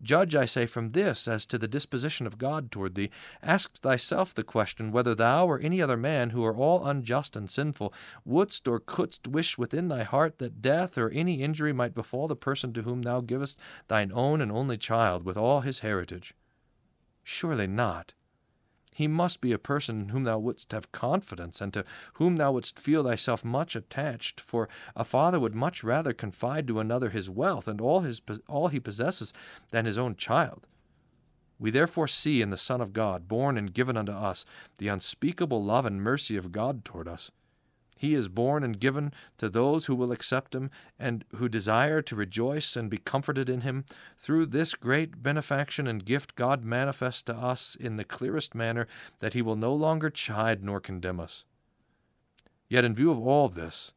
Judge, 0.00 0.36
I 0.36 0.44
say, 0.44 0.66
from 0.66 0.92
this 0.92 1.26
as 1.26 1.44
to 1.46 1.58
the 1.58 1.66
disposition 1.66 2.26
of 2.26 2.38
God 2.38 2.70
toward 2.70 2.94
thee. 2.94 3.10
Ask 3.42 3.76
thyself 3.78 4.32
the 4.32 4.44
question 4.44 4.92
whether 4.92 5.14
thou 5.14 5.46
or 5.46 5.58
any 5.58 5.82
other 5.82 5.96
man 5.96 6.30
who 6.30 6.44
are 6.44 6.56
all 6.56 6.86
unjust 6.86 7.34
and 7.34 7.50
sinful 7.50 7.92
wouldst 8.24 8.68
or 8.68 8.78
couldst 8.78 9.26
wish 9.26 9.58
within 9.58 9.88
thy 9.88 10.04
heart 10.04 10.38
that 10.38 10.62
death 10.62 10.96
or 10.96 11.10
any 11.10 11.42
injury 11.42 11.72
might 11.72 11.94
befall 11.94 12.28
the 12.28 12.36
person 12.36 12.72
to 12.74 12.82
whom 12.82 13.02
thou 13.02 13.20
givest 13.20 13.58
thine 13.88 14.12
own 14.14 14.40
and 14.40 14.52
only 14.52 14.78
child 14.78 15.24
with 15.24 15.36
all 15.36 15.62
his 15.62 15.80
heritage. 15.80 16.32
Surely 17.24 17.66
not. 17.66 18.14
He 18.98 19.06
must 19.06 19.40
be 19.40 19.52
a 19.52 19.60
person 19.60 20.00
in 20.00 20.08
whom 20.08 20.24
thou 20.24 20.40
wouldst 20.40 20.72
have 20.72 20.90
confidence, 20.90 21.60
and 21.60 21.72
to 21.72 21.84
whom 22.14 22.34
thou 22.34 22.50
wouldst 22.50 22.80
feel 22.80 23.04
thyself 23.04 23.44
much 23.44 23.76
attached, 23.76 24.40
for 24.40 24.68
a 24.96 25.04
father 25.04 25.38
would 25.38 25.54
much 25.54 25.84
rather 25.84 26.12
confide 26.12 26.66
to 26.66 26.80
another 26.80 27.10
his 27.10 27.30
wealth 27.30 27.68
and 27.68 27.80
all, 27.80 28.00
his, 28.00 28.20
all 28.48 28.66
he 28.66 28.80
possesses 28.80 29.32
than 29.70 29.84
his 29.84 29.98
own 29.98 30.16
child. 30.16 30.66
We 31.60 31.70
therefore 31.70 32.08
see 32.08 32.42
in 32.42 32.50
the 32.50 32.56
Son 32.56 32.80
of 32.80 32.92
God, 32.92 33.28
born 33.28 33.56
and 33.56 33.72
given 33.72 33.96
unto 33.96 34.10
us, 34.10 34.44
the 34.78 34.88
unspeakable 34.88 35.62
love 35.62 35.86
and 35.86 36.02
mercy 36.02 36.36
of 36.36 36.50
God 36.50 36.84
toward 36.84 37.06
us. 37.06 37.30
He 37.98 38.14
is 38.14 38.28
born 38.28 38.62
and 38.62 38.78
given 38.78 39.12
to 39.38 39.48
those 39.48 39.86
who 39.86 39.96
will 39.96 40.12
accept 40.12 40.54
him 40.54 40.70
and 40.98 41.24
who 41.34 41.48
desire 41.48 42.00
to 42.02 42.14
rejoice 42.14 42.76
and 42.76 42.88
be 42.88 42.98
comforted 42.98 43.50
in 43.50 43.62
him. 43.62 43.84
Through 44.16 44.46
this 44.46 44.74
great 44.74 45.20
benefaction 45.20 45.88
and 45.88 46.04
gift, 46.04 46.36
God 46.36 46.64
manifests 46.64 47.24
to 47.24 47.34
us 47.34 47.74
in 47.74 47.96
the 47.96 48.04
clearest 48.04 48.54
manner 48.54 48.86
that 49.18 49.34
he 49.34 49.42
will 49.42 49.56
no 49.56 49.74
longer 49.74 50.10
chide 50.10 50.62
nor 50.62 50.80
condemn 50.80 51.18
us. 51.18 51.44
Yet, 52.68 52.84
in 52.84 52.94
view 52.94 53.10
of 53.10 53.18
all 53.18 53.48
this, 53.48 53.92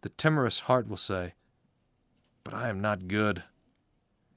the 0.00 0.08
timorous 0.08 0.60
heart 0.60 0.88
will 0.88 0.96
say, 0.96 1.34
But 2.42 2.54
I 2.54 2.68
am 2.68 2.80
not 2.80 3.06
good. 3.06 3.44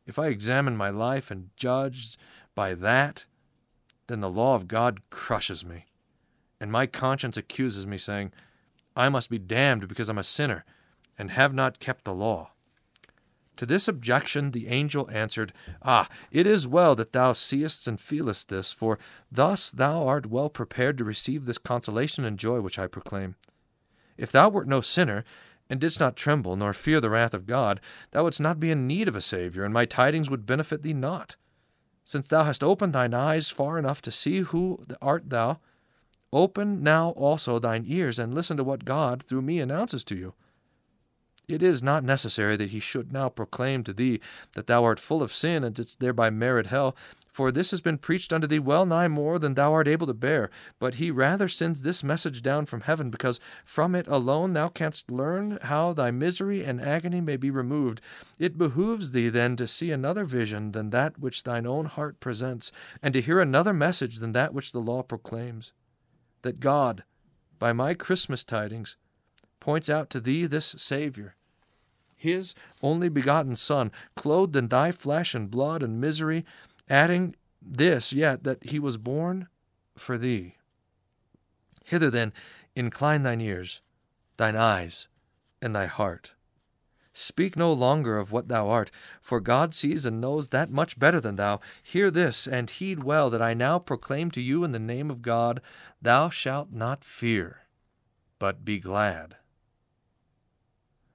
If 0.05 0.19
I 0.19 0.27
examine 0.27 0.77
my 0.77 0.91
life 0.91 1.31
and 1.31 1.49
judge 1.55 2.17
by 2.53 2.75
that, 2.75 3.25
then 4.07 4.21
the 4.21 4.29
law 4.29 4.55
of 4.55 4.67
God 4.67 5.01
crushes 5.09 5.65
me, 5.65 5.85
and 6.59 6.71
my 6.71 6.85
conscience 6.85 7.37
accuses 7.37 7.87
me, 7.87 7.97
saying, 7.97 8.31
I 8.95 9.09
must 9.09 9.30
be 9.30 9.38
damned 9.38 9.88
because 9.88 10.09
I'm 10.09 10.18
a 10.18 10.24
sinner, 10.24 10.65
and 11.18 11.31
have 11.31 11.53
not 11.53 11.80
kept 11.80 12.06
the 12.06 12.13
law. 12.13 12.51
To 13.57 13.65
this 13.65 13.88
objection 13.88 14.51
the 14.51 14.68
angel 14.68 15.09
answered, 15.12 15.53
Ah, 15.81 16.09
it 16.30 16.45
is 16.45 16.68
well 16.68 16.95
that 16.95 17.13
thou 17.13 17.31
seest 17.33 17.88
and 17.88 18.00
feelest 18.00 18.50
this, 18.50 18.71
for 18.71 19.00
thus 19.31 19.69
thou 19.71 20.06
art 20.06 20.25
well 20.25 20.50
prepared 20.50 20.97
to 20.97 21.03
receive 21.03 21.45
this 21.45 21.57
consolation 21.57 22.25
and 22.25 22.37
joy 22.37 22.59
which 22.59 22.78
I 22.78 22.87
proclaim. 22.87 23.35
If 24.18 24.31
thou 24.31 24.49
wert 24.49 24.68
no 24.68 24.81
sinner, 24.81 25.23
and 25.69 25.80
didst 25.80 25.99
not 25.99 26.16
tremble, 26.16 26.56
nor 26.56 26.73
fear 26.73 27.02
the 27.02 27.09
wrath 27.09 27.33
of 27.33 27.47
God, 27.47 27.81
thou 28.11 28.23
wouldst 28.23 28.42
not 28.42 28.59
be 28.59 28.71
in 28.71 28.87
need 28.87 29.07
of 29.07 29.16
a 29.16 29.21
Saviour, 29.21 29.66
and 29.66 29.73
my 29.73 29.85
tidings 29.85 30.30
would 30.30 30.45
benefit 30.45 30.83
thee 30.83 30.94
not. 30.94 31.37
Since 32.04 32.28
thou 32.28 32.44
hast 32.44 32.64
opened 32.64 32.94
thine 32.94 33.14
eyes 33.14 33.49
far 33.49 33.80
enough 33.80 34.02
to 34.04 34.11
see 34.11 34.40
who 34.40 34.85
art 35.02 35.30
thou, 35.30 35.59
Open 36.35 36.83
now 36.83 37.11
also 37.11 37.59
thine 37.59 37.85
ears, 37.87 38.19
and 38.19 38.35
listen 38.35 38.57
to 38.57 38.63
what 38.65 38.83
God 38.83 39.23
through 39.23 39.42
me 39.42 39.61
announces 39.61 40.04
to 40.04 40.18
you. 40.18 40.33
It 41.47 41.63
is 41.63 41.81
not 41.81 42.04
necessary 42.04 42.57
that 42.57 42.71
he 42.71 42.81
should 42.81 43.13
now 43.13 43.30
proclaim 43.30 43.85
to 43.85 43.94
thee 43.94 44.19
that 44.54 44.68
thou 44.68 44.83
art 44.83 44.99
full 44.99 45.23
of 45.23 45.31
sin, 45.31 45.63
and 45.63 45.73
didst 45.73 46.01
thereby 46.01 46.30
merit 46.30 46.68
hell, 46.68 46.94
for 47.30 47.54
this 47.54 47.71
has 47.71 47.80
been 47.80 47.97
preached 47.97 48.33
unto 48.33 48.47
thee 48.47 48.59
well 48.59 48.85
nigh 48.85 49.07
more 49.07 49.39
than 49.39 49.54
thou 49.54 49.71
art 49.71 49.87
able 49.87 50.07
to 50.07 50.13
bear. 50.13 50.49
But 50.77 50.95
he 50.95 51.09
rather 51.09 51.47
sends 51.47 51.83
this 51.83 52.04
message 52.04 52.42
down 52.42 52.65
from 52.65 52.81
heaven, 52.81 53.09
because 53.09 53.39
from 53.63 53.95
it 53.95 54.06
alone 54.09 54.51
thou 54.51 54.68
canst 54.68 55.09
learn 55.09 55.57
how 55.61 55.94
thy 55.94 56.11
misery 56.11 56.65
and 56.65 56.81
agony 56.81 57.21
may 57.21 57.37
be 57.37 57.49
removed. 57.49 58.01
It 58.37 58.57
behooves 58.57 59.13
thee 59.13 59.30
then 59.30 59.56
to 59.56 59.69
see 59.69 59.89
another 59.89 60.25
vision 60.25 60.73
than 60.73 60.89
that 60.89 61.18
which 61.18 61.44
thine 61.44 61.65
own 61.65 61.85
heart 61.85 62.19
presents, 62.19 62.73
and 63.01 63.13
to 63.13 63.21
hear 63.21 63.39
another 63.39 63.71
message 63.71 64.18
than 64.18 64.33
that 64.33 64.54
which 64.54 64.73
the 64.73 64.81
law 64.81 65.01
proclaims 65.01 65.71
that 66.45 66.59
God, 66.59 67.04
by 67.57 67.73
my 67.73 67.95
Christmas 67.95 68.44
tidings, 68.44 68.95
points 69.59 69.90
out 69.90 70.09
to 70.11 70.19
thee 70.19 70.45
this 70.45 70.75
Savior, 70.78 71.35
his 72.16 72.54
only 72.83 73.09
begotten 73.09 73.56
Son, 73.56 73.92
clothed 74.16 74.56
in 74.56 74.68
thy 74.68 74.92
flesh 74.92 75.33
and 75.33 75.49
blood 75.49 75.81
and 75.81 75.99
misery, 75.99 76.45
adding 76.87 77.35
this 77.59 78.14
yet, 78.14 78.44
that 78.44 78.64
he 78.69 78.80
was 78.80 78.97
born 78.97 79.47
for 79.97 80.19
thee. 80.19 80.56
Hither 81.83 82.11
then 82.11 82.31
incline 82.75 83.23
thine 83.23 83.42
ears, 83.42 83.81
thine 84.37 84.56
eyes, 84.56 85.07
and 85.61 85.75
thy 85.75 85.87
heart. 85.87 86.35
Speak 87.18 87.56
no 87.56 87.72
longer 87.72 88.18
of 88.18 88.34
what 88.34 88.50
thou 88.50 88.68
art, 88.68 88.92
for 89.22 89.40
God 89.40 89.74
sees 89.74 90.06
and 90.06 90.19
knows 90.19 90.50
that 90.50 90.69
much 90.69 91.00
better 91.00 91.22
than 91.22 91.38
thou. 91.38 91.62
Hear 91.81 92.12
this, 92.12 92.45
and 92.45 92.69
heed 92.69 93.04
well 93.04 93.30
that 93.30 93.42
I 93.42 93.54
now 93.54 93.80
proclaim 93.80 94.31
to 94.31 94.42
you 94.42 94.66
in 94.66 94.74
the 94.74 94.80
name 94.80 95.10
of 95.10 95.22
God 95.22 95.62
Thou 96.02 96.30
shalt 96.30 96.74
not 96.74 97.06
fear, 97.06 97.62
but 98.38 98.66
be 98.66 98.80
glad. 98.80 99.38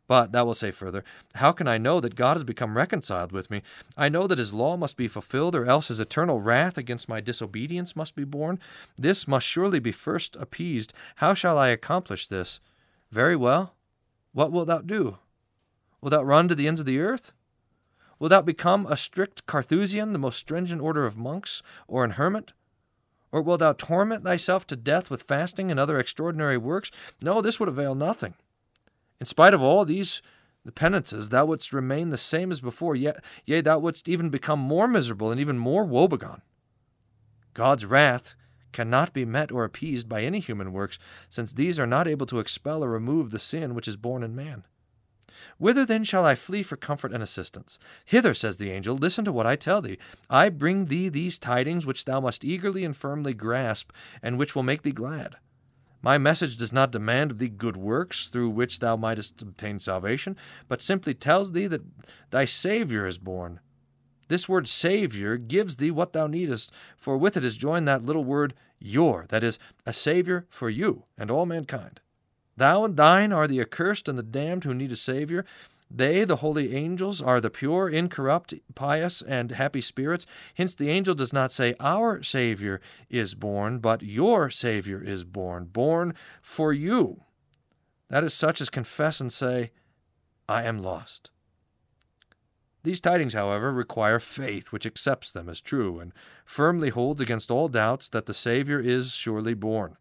But 0.06 0.32
thou 0.32 0.46
wilt 0.46 0.56
say 0.56 0.70
further, 0.70 1.04
How 1.34 1.52
can 1.52 1.68
I 1.68 1.76
know 1.76 2.00
that 2.00 2.16
God 2.16 2.34
has 2.34 2.44
become 2.44 2.78
reconciled 2.78 3.30
with 3.30 3.50
me? 3.50 3.60
I 3.94 4.08
know 4.08 4.26
that 4.26 4.38
his 4.38 4.54
law 4.54 4.78
must 4.78 4.96
be 4.96 5.06
fulfilled, 5.06 5.54
or 5.54 5.66
else 5.66 5.88
his 5.88 6.00
eternal 6.00 6.40
wrath 6.40 6.78
against 6.78 7.10
my 7.10 7.20
disobedience 7.20 7.94
must 7.94 8.16
be 8.16 8.24
borne. 8.24 8.58
This 8.96 9.28
must 9.28 9.46
surely 9.46 9.80
be 9.80 9.92
first 9.92 10.34
appeased. 10.36 10.94
How 11.16 11.34
shall 11.34 11.58
I 11.58 11.68
accomplish 11.68 12.26
this? 12.26 12.58
Very 13.12 13.36
well. 13.36 13.74
What 14.32 14.50
wilt 14.50 14.68
thou 14.68 14.78
do? 14.78 15.18
Wilt 16.00 16.12
thou 16.12 16.22
run 16.22 16.48
to 16.48 16.54
the 16.54 16.66
ends 16.66 16.80
of 16.80 16.86
the 16.86 17.00
earth? 17.00 17.32
Wilt 18.18 18.30
thou 18.30 18.42
become 18.42 18.86
a 18.86 18.96
strict 18.96 19.46
Carthusian, 19.46 20.12
the 20.12 20.18
most 20.18 20.38
stringent 20.38 20.82
order 20.82 21.06
of 21.06 21.16
monks, 21.16 21.62
or 21.88 22.04
an 22.04 22.12
hermit? 22.12 22.52
Or 23.32 23.42
wilt 23.42 23.60
thou 23.60 23.72
torment 23.72 24.24
thyself 24.24 24.66
to 24.68 24.76
death 24.76 25.10
with 25.10 25.22
fasting 25.22 25.70
and 25.70 25.78
other 25.78 25.98
extraordinary 25.98 26.58
works? 26.58 26.90
No, 27.22 27.40
this 27.40 27.60
would 27.60 27.68
avail 27.68 27.94
nothing. 27.94 28.34
In 29.20 29.26
spite 29.26 29.54
of 29.54 29.62
all 29.62 29.84
these 29.84 30.22
the 30.64 30.72
penances, 30.72 31.30
thou 31.30 31.46
wouldst 31.46 31.72
remain 31.72 32.10
the 32.10 32.18
same 32.18 32.52
as 32.52 32.60
before, 32.60 32.94
yet, 32.94 33.24
yea, 33.46 33.62
thou 33.62 33.78
wouldst 33.78 34.08
even 34.08 34.28
become 34.28 34.58
more 34.58 34.86
miserable 34.86 35.30
and 35.30 35.40
even 35.40 35.56
more 35.56 35.84
woebegone. 35.84 36.42
God's 37.54 37.86
wrath 37.86 38.34
cannot 38.72 39.14
be 39.14 39.24
met 39.24 39.50
or 39.50 39.64
appeased 39.64 40.08
by 40.08 40.22
any 40.22 40.38
human 40.38 40.72
works, 40.72 40.98
since 41.30 41.52
these 41.52 41.80
are 41.80 41.86
not 41.86 42.06
able 42.06 42.26
to 42.26 42.38
expel 42.38 42.84
or 42.84 42.90
remove 42.90 43.30
the 43.30 43.38
sin 43.38 43.74
which 43.74 43.88
is 43.88 43.96
born 43.96 44.22
in 44.22 44.34
man. 44.34 44.64
Whither 45.58 45.84
then 45.84 46.04
shall 46.04 46.24
I 46.24 46.34
flee 46.34 46.62
for 46.62 46.76
comfort 46.76 47.12
and 47.12 47.22
assistance? 47.22 47.78
Hither, 48.04 48.34
says 48.34 48.58
the 48.58 48.70
angel, 48.70 48.96
listen 48.96 49.24
to 49.24 49.32
what 49.32 49.46
I 49.46 49.56
tell 49.56 49.80
thee. 49.80 49.98
I 50.28 50.48
bring 50.48 50.86
thee 50.86 51.08
these 51.08 51.38
tidings 51.38 51.86
which 51.86 52.04
thou 52.04 52.20
must 52.20 52.44
eagerly 52.44 52.84
and 52.84 52.96
firmly 52.96 53.34
grasp, 53.34 53.92
and 54.22 54.38
which 54.38 54.54
will 54.54 54.62
make 54.62 54.82
thee 54.82 54.92
glad. 54.92 55.36
My 56.02 56.16
message 56.16 56.56
does 56.56 56.72
not 56.72 56.92
demand 56.92 57.30
of 57.30 57.38
thee 57.38 57.48
good 57.48 57.76
works 57.76 58.30
through 58.30 58.50
which 58.50 58.78
thou 58.78 58.96
mightest 58.96 59.42
obtain 59.42 59.78
salvation, 59.78 60.36
but 60.66 60.80
simply 60.80 61.12
tells 61.12 61.52
thee 61.52 61.66
that 61.66 61.84
thy 62.30 62.46
Saviour 62.46 63.06
is 63.06 63.18
born. 63.18 63.60
This 64.28 64.48
word 64.48 64.68
Saviour 64.68 65.36
gives 65.36 65.76
thee 65.76 65.90
what 65.90 66.12
thou 66.12 66.26
needest, 66.26 66.72
for 66.96 67.18
with 67.18 67.36
it 67.36 67.44
is 67.44 67.56
joined 67.56 67.86
that 67.88 68.04
little 68.04 68.24
word 68.24 68.54
your, 68.78 69.26
that 69.28 69.44
is, 69.44 69.58
a 69.84 69.92
Saviour 69.92 70.46
for 70.48 70.70
you 70.70 71.04
and 71.18 71.30
all 71.30 71.44
mankind. 71.44 72.00
Thou 72.60 72.84
and 72.84 72.94
thine 72.94 73.32
are 73.32 73.48
the 73.48 73.58
accursed 73.58 74.06
and 74.06 74.18
the 74.18 74.22
damned 74.22 74.64
who 74.64 74.74
need 74.74 74.92
a 74.92 74.96
Saviour, 74.96 75.46
they, 75.90 76.24
the 76.24 76.36
holy 76.36 76.76
angels, 76.76 77.22
are 77.22 77.40
the 77.40 77.48
pure, 77.48 77.88
incorrupt, 77.88 78.52
pious, 78.74 79.22
and 79.22 79.52
happy 79.52 79.80
spirits. 79.80 80.26
Hence, 80.56 80.74
the 80.74 80.90
angel 80.90 81.14
does 81.14 81.32
not 81.32 81.52
say, 81.52 81.74
Our 81.80 82.22
Savior 82.22 82.82
is 83.08 83.34
born, 83.34 83.78
but 83.78 84.02
Your 84.02 84.50
Savior 84.50 85.02
is 85.02 85.24
born, 85.24 85.70
born 85.72 86.12
for 86.42 86.74
you. 86.74 87.22
That 88.10 88.24
is 88.24 88.34
such 88.34 88.60
as 88.60 88.68
confess 88.68 89.20
and 89.20 89.32
say, 89.32 89.70
I 90.46 90.64
am 90.64 90.82
lost. 90.82 91.30
These 92.82 93.00
tidings, 93.00 93.32
however, 93.32 93.72
require 93.72 94.20
faith 94.20 94.70
which 94.70 94.84
accepts 94.84 95.32
them 95.32 95.48
as 95.48 95.62
true 95.62 95.98
and 95.98 96.12
firmly 96.44 96.90
holds 96.90 97.22
against 97.22 97.50
all 97.50 97.68
doubts 97.68 98.10
that 98.10 98.26
the 98.26 98.34
Savior 98.34 98.78
is 98.78 99.12
surely 99.14 99.54
born. 99.54 99.96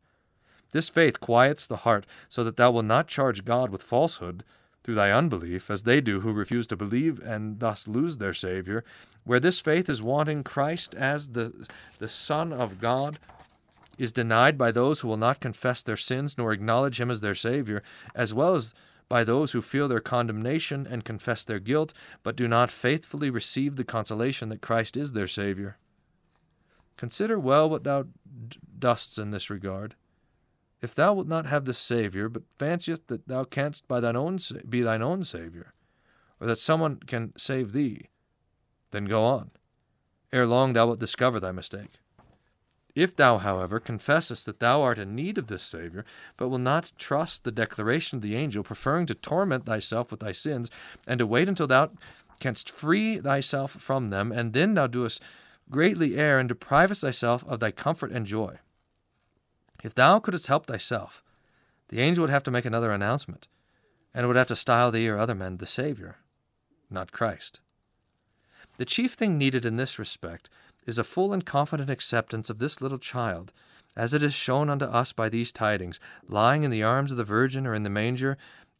This 0.71 0.89
faith 0.89 1.19
quiets 1.19 1.65
the 1.65 1.77
heart 1.77 2.05
so 2.27 2.43
that 2.43 2.57
thou 2.57 2.71
wilt 2.71 2.85
not 2.85 3.07
charge 3.07 3.45
God 3.45 3.71
with 3.71 3.83
falsehood 3.83 4.43
through 4.83 4.95
thy 4.95 5.11
unbelief, 5.11 5.69
as 5.69 5.83
they 5.83 5.99
do 5.99 6.21
who 6.21 6.31
refuse 6.31 6.67
to 6.67 6.77
believe 6.77 7.19
and 7.19 7.59
thus 7.59 7.87
lose 7.87 8.17
their 8.17 8.33
Savior, 8.33 8.83
where 9.23 9.39
this 9.39 9.59
faith 9.59 9.89
is 9.89 10.01
wanting, 10.01 10.43
Christ 10.43 10.95
as 10.95 11.29
the, 11.29 11.67
the 11.99 12.09
Son 12.09 12.53
of 12.53 12.79
God 12.79 13.19
is 13.97 14.11
denied 14.11 14.57
by 14.57 14.71
those 14.71 15.01
who 15.01 15.07
will 15.07 15.17
not 15.17 15.41
confess 15.41 15.81
their 15.81 15.97
sins 15.97 16.37
nor 16.37 16.53
acknowledge 16.53 16.99
him 16.99 17.11
as 17.11 17.21
their 17.21 17.35
Savior, 17.35 17.83
as 18.15 18.33
well 18.33 18.55
as 18.55 18.73
by 19.09 19.23
those 19.23 19.51
who 19.51 19.61
feel 19.61 19.87
their 19.87 19.99
condemnation 19.99 20.87
and 20.89 21.03
confess 21.03 21.43
their 21.43 21.59
guilt, 21.59 21.93
but 22.23 22.35
do 22.35 22.47
not 22.47 22.71
faithfully 22.71 23.29
receive 23.29 23.75
the 23.75 23.83
consolation 23.83 24.49
that 24.49 24.61
Christ 24.61 24.95
is 24.95 25.11
their 25.11 25.27
Savior. 25.27 25.77
Consider 26.95 27.39
well 27.39 27.69
what 27.69 27.83
thou 27.83 28.05
dost 28.77 29.17
in 29.17 29.31
this 29.31 29.49
regard. 29.49 29.95
If 30.81 30.95
thou 30.95 31.13
wilt 31.13 31.27
not 31.27 31.45
have 31.45 31.65
this 31.65 31.77
Saviour, 31.77 32.29
but 32.29 32.43
fanciest 32.57 33.07
that 33.07 33.27
thou 33.27 33.43
canst 33.43 33.87
by 33.87 33.99
thine 33.99 34.15
own 34.15 34.39
be 34.67 34.81
thine 34.81 35.01
own 35.01 35.23
Saviour, 35.23 35.73
or 36.39 36.47
that 36.47 36.59
someone 36.59 36.97
can 37.05 37.33
save 37.37 37.73
thee, 37.73 38.07
then 38.91 39.05
go 39.05 39.25
on. 39.25 39.51
Ere 40.31 40.45
long 40.45 40.73
thou 40.73 40.87
wilt 40.87 40.99
discover 40.99 41.39
thy 41.39 41.51
mistake. 41.51 41.99
If 42.95 43.15
thou, 43.15 43.37
however, 43.37 43.79
confessest 43.79 44.45
that 44.45 44.59
thou 44.59 44.81
art 44.81 44.97
in 44.97 45.15
need 45.15 45.37
of 45.37 45.47
this 45.47 45.63
Saviour, 45.63 46.05
but 46.37 46.49
will 46.49 46.57
not 46.57 46.91
trust 46.97 47.43
the 47.43 47.51
declaration 47.51 48.17
of 48.17 48.21
the 48.21 48.35
angel, 48.35 48.63
preferring 48.63 49.05
to 49.07 49.15
torment 49.15 49.65
thyself 49.65 50.11
with 50.11 50.21
thy 50.21 50.31
sins, 50.31 50.69
and 51.07 51.19
to 51.19 51.27
wait 51.27 51.47
until 51.47 51.67
thou 51.67 51.91
canst 52.39 52.69
free 52.69 53.17
thyself 53.17 53.71
from 53.71 54.09
them, 54.09 54.31
and 54.31 54.53
then 54.53 54.73
thou 54.73 54.87
doest 54.87 55.21
greatly 55.69 56.17
err 56.17 56.39
and 56.39 56.49
deprivest 56.49 57.01
thyself 57.01 57.43
of 57.47 57.59
thy 57.59 57.71
comfort 57.71 58.11
and 58.11 58.25
joy. 58.25 58.57
If 59.83 59.95
thou 59.95 60.19
couldst 60.19 60.47
help 60.47 60.65
thyself, 60.65 61.23
the 61.89 62.01
angel 62.01 62.23
would 62.23 62.29
have 62.29 62.43
to 62.43 62.51
make 62.51 62.65
another 62.65 62.91
announcement, 62.91 63.47
and 64.13 64.27
would 64.27 64.35
have 64.35 64.47
to 64.47 64.55
style 64.55 64.91
thee 64.91 65.09
or 65.09 65.17
other 65.17 65.35
men 65.35 65.57
the 65.57 65.65
Saviour, 65.65 66.17
not 66.89 67.11
Christ. 67.11 67.61
The 68.77 68.85
chief 68.85 69.13
thing 69.13 69.37
needed 69.37 69.65
in 69.65 69.77
this 69.77 69.99
respect 69.99 70.49
is 70.85 70.97
a 70.97 71.03
full 71.03 71.33
and 71.33 71.45
confident 71.45 71.89
acceptance 71.89 72.49
of 72.49 72.59
this 72.59 72.81
little 72.81 72.97
child, 72.97 73.51
as 73.95 74.13
it 74.13 74.23
is 74.23 74.33
shown 74.33 74.69
unto 74.69 74.85
us 74.85 75.13
by 75.13 75.29
these 75.29 75.51
tidings, 75.51 75.99
lying 76.27 76.63
in 76.63 76.71
the 76.71 76.83
arms 76.83 77.11
of 77.11 77.17
the 77.17 77.23
Virgin 77.23 77.65
or 77.65 77.73
in 77.73 77.83
the 77.83 77.89
manger, 77.89 78.37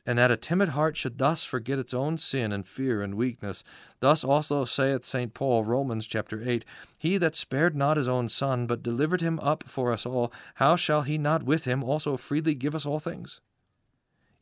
and 0.10 0.18
that 0.18 0.32
a 0.32 0.38
timid 0.38 0.70
heart 0.70 0.98
should 0.98 1.20
thus 1.20 1.44
forget 1.44 1.78
its 1.78 1.94
own 1.94 2.18
sin 2.18 2.52
and 2.52 2.66
fear 2.66 3.04
and 3.04 3.14
weakness. 3.14 3.64
Thus 4.00 4.24
also 4.24 4.66
saith 4.66 5.06
St. 5.06 5.36
Paul, 5.36 5.64
Romans 5.64 6.08
chapter 6.08 6.42
8, 6.44 6.66
He 6.98 7.20
that 7.20 7.36
spared 7.36 7.76
not 7.76 7.96
his 7.96 8.08
own 8.08 8.28
son, 8.28 8.66
but 8.66 8.82
delivered 8.82 9.22
him 9.22 9.40
up 9.40 9.66
for 9.68 9.92
us 9.92 10.08
all, 10.08 10.34
how 10.56 10.76
shall 10.76 11.04
he 11.04 11.20
not 11.20 11.44
with 11.44 11.66
him 11.66 11.84
also 11.84 12.18
freely 12.18 12.56
give 12.56 12.74
us 12.74 12.88
all 12.88 12.98
things? 12.98 13.40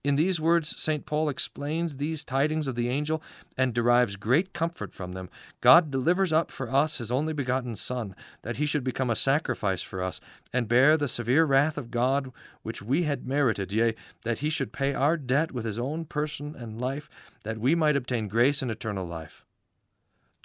In 0.08 0.16
these 0.16 0.40
words, 0.40 0.82
St. 0.82 1.06
Paul 1.06 1.28
explains 1.28 1.98
these 1.98 2.24
tidings 2.24 2.70
of 2.70 2.76
the 2.76 2.88
angel 2.88 3.22
and 3.58 3.74
derives 3.74 4.16
great 4.16 4.54
comfort 4.54 4.94
from 4.94 5.12
them. 5.12 5.30
God 5.60 5.92
delivers 5.92 6.32
up 6.32 6.50
for 6.50 6.70
us 6.70 7.00
his 7.00 7.12
only 7.12 7.34
begotten 7.34 7.76
Son, 7.76 8.16
that 8.42 8.56
he 8.56 8.66
should 8.66 8.86
become 8.86 9.10
a 9.10 9.18
sacrifice 9.18 9.82
for 9.82 10.02
us, 10.02 10.22
and 10.54 10.70
bear 10.70 10.96
the 10.96 11.10
severe 11.10 11.44
wrath 11.44 11.78
of 11.78 11.92
God 11.92 12.32
which 12.64 12.82
we 12.82 13.04
had 13.04 13.28
merited, 13.28 13.74
yea, 13.74 13.96
that 14.24 14.40
he 14.40 14.50
should 14.50 14.72
pay 14.72 14.94
our 14.94 15.18
debt 15.18 15.52
with 15.52 15.66
his 15.66 15.78
own 15.78 16.06
person 16.06 16.56
and 16.58 16.80
life, 16.80 17.10
that 17.44 17.58
we 17.58 17.76
might 17.76 17.98
obtain 17.98 18.30
grace 18.30 18.62
and 18.62 18.72
eternal 18.72 19.06
life. 19.06 19.44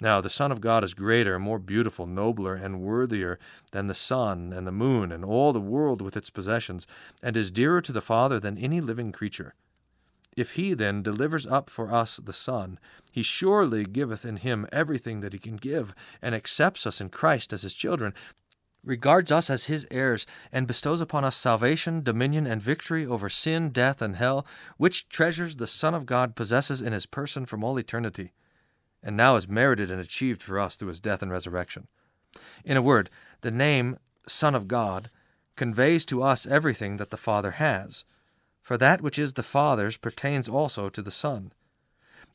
Now, 0.01 0.21
the 0.21 0.29
Son 0.29 0.51
of 0.51 0.59
God 0.59 0.83
is 0.83 0.93
greater, 0.93 1.37
more 1.37 1.59
beautiful, 1.59 2.07
nobler, 2.07 2.55
and 2.55 2.81
worthier 2.81 3.37
than 3.71 3.87
the 3.87 3.93
sun 3.93 4.51
and 4.51 4.65
the 4.65 4.71
moon 4.71 5.11
and 5.11 5.23
all 5.23 5.53
the 5.53 5.61
world 5.61 6.01
with 6.01 6.17
its 6.17 6.29
possessions, 6.29 6.87
and 7.21 7.37
is 7.37 7.51
dearer 7.51 7.81
to 7.81 7.91
the 7.91 8.01
Father 8.01 8.39
than 8.39 8.57
any 8.57 8.81
living 8.81 9.11
creature. 9.11 9.53
If 10.35 10.53
he 10.53 10.73
then 10.73 11.03
delivers 11.03 11.45
up 11.45 11.69
for 11.69 11.91
us 11.93 12.17
the 12.17 12.33
Son, 12.33 12.79
he 13.11 13.21
surely 13.21 13.85
giveth 13.85 14.25
in 14.25 14.37
him 14.37 14.67
everything 14.71 15.19
that 15.19 15.33
he 15.33 15.39
can 15.39 15.57
give, 15.57 15.93
and 16.23 16.33
accepts 16.33 16.87
us 16.87 16.99
in 16.99 17.09
Christ 17.09 17.53
as 17.53 17.61
his 17.61 17.75
children, 17.75 18.15
regards 18.83 19.31
us 19.31 19.49
as 19.49 19.65
his 19.65 19.87
heirs, 19.91 20.25
and 20.51 20.67
bestows 20.67 21.01
upon 21.01 21.23
us 21.23 21.37
salvation, 21.37 22.01
dominion, 22.01 22.47
and 22.47 22.63
victory 22.63 23.05
over 23.05 23.29
sin, 23.29 23.69
death, 23.69 24.01
and 24.01 24.15
hell, 24.15 24.45
which 24.77 25.07
treasures 25.07 25.57
the 25.57 25.67
Son 25.67 25.93
of 25.93 26.07
God 26.07 26.35
possesses 26.35 26.81
in 26.81 26.93
his 26.93 27.05
person 27.05 27.45
from 27.45 27.63
all 27.63 27.77
eternity 27.77 28.33
and 29.03 29.17
now 29.17 29.35
is 29.35 29.47
merited 29.47 29.91
and 29.91 29.99
achieved 29.99 30.41
for 30.41 30.59
us 30.59 30.75
through 30.75 30.87
his 30.89 31.01
death 31.01 31.21
and 31.21 31.31
resurrection. 31.31 31.87
In 32.63 32.77
a 32.77 32.81
word, 32.81 33.09
the 33.41 33.51
name 33.51 33.97
Son 34.27 34.55
of 34.55 34.67
God 34.67 35.09
conveys 35.55 36.05
to 36.05 36.23
us 36.23 36.47
everything 36.47 36.97
that 36.97 37.09
the 37.11 37.17
Father 37.17 37.51
has, 37.51 38.05
for 38.61 38.77
that 38.77 39.01
which 39.01 39.19
is 39.19 39.33
the 39.33 39.43
Father's 39.43 39.97
pertains 39.97 40.47
also 40.47 40.89
to 40.89 41.01
the 41.01 41.11
Son. 41.11 41.51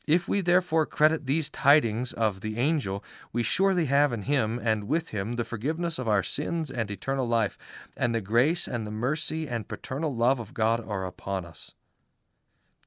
If 0.07 0.27
we 0.27 0.41
therefore 0.41 0.85
credit 0.85 1.25
these 1.27 1.49
tidings 1.49 2.13
of 2.13 2.41
the 2.41 2.57
angel, 2.57 3.03
we 3.31 3.43
surely 3.43 3.85
have 3.85 4.11
in 4.11 4.23
him 4.23 4.59
and 4.63 4.87
with 4.87 5.09
him 5.09 5.33
the 5.33 5.43
forgiveness 5.43 5.99
of 5.99 6.07
our 6.07 6.23
sins 6.23 6.71
and 6.71 6.89
eternal 6.89 7.27
life, 7.27 7.57
and 7.95 8.15
the 8.15 8.21
grace 8.21 8.67
and 8.67 8.87
the 8.87 8.91
mercy 8.91 9.47
and 9.47 9.67
paternal 9.67 10.15
love 10.15 10.39
of 10.39 10.53
God 10.53 10.83
are 10.87 11.05
upon 11.05 11.45
us. 11.45 11.75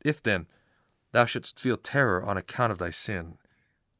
If 0.04 0.22
then 0.22 0.46
thou 1.12 1.26
shouldst 1.26 1.60
feel 1.60 1.76
terror 1.76 2.24
on 2.24 2.36
account 2.36 2.72
of 2.72 2.78
thy 2.78 2.90
sin, 2.90 3.38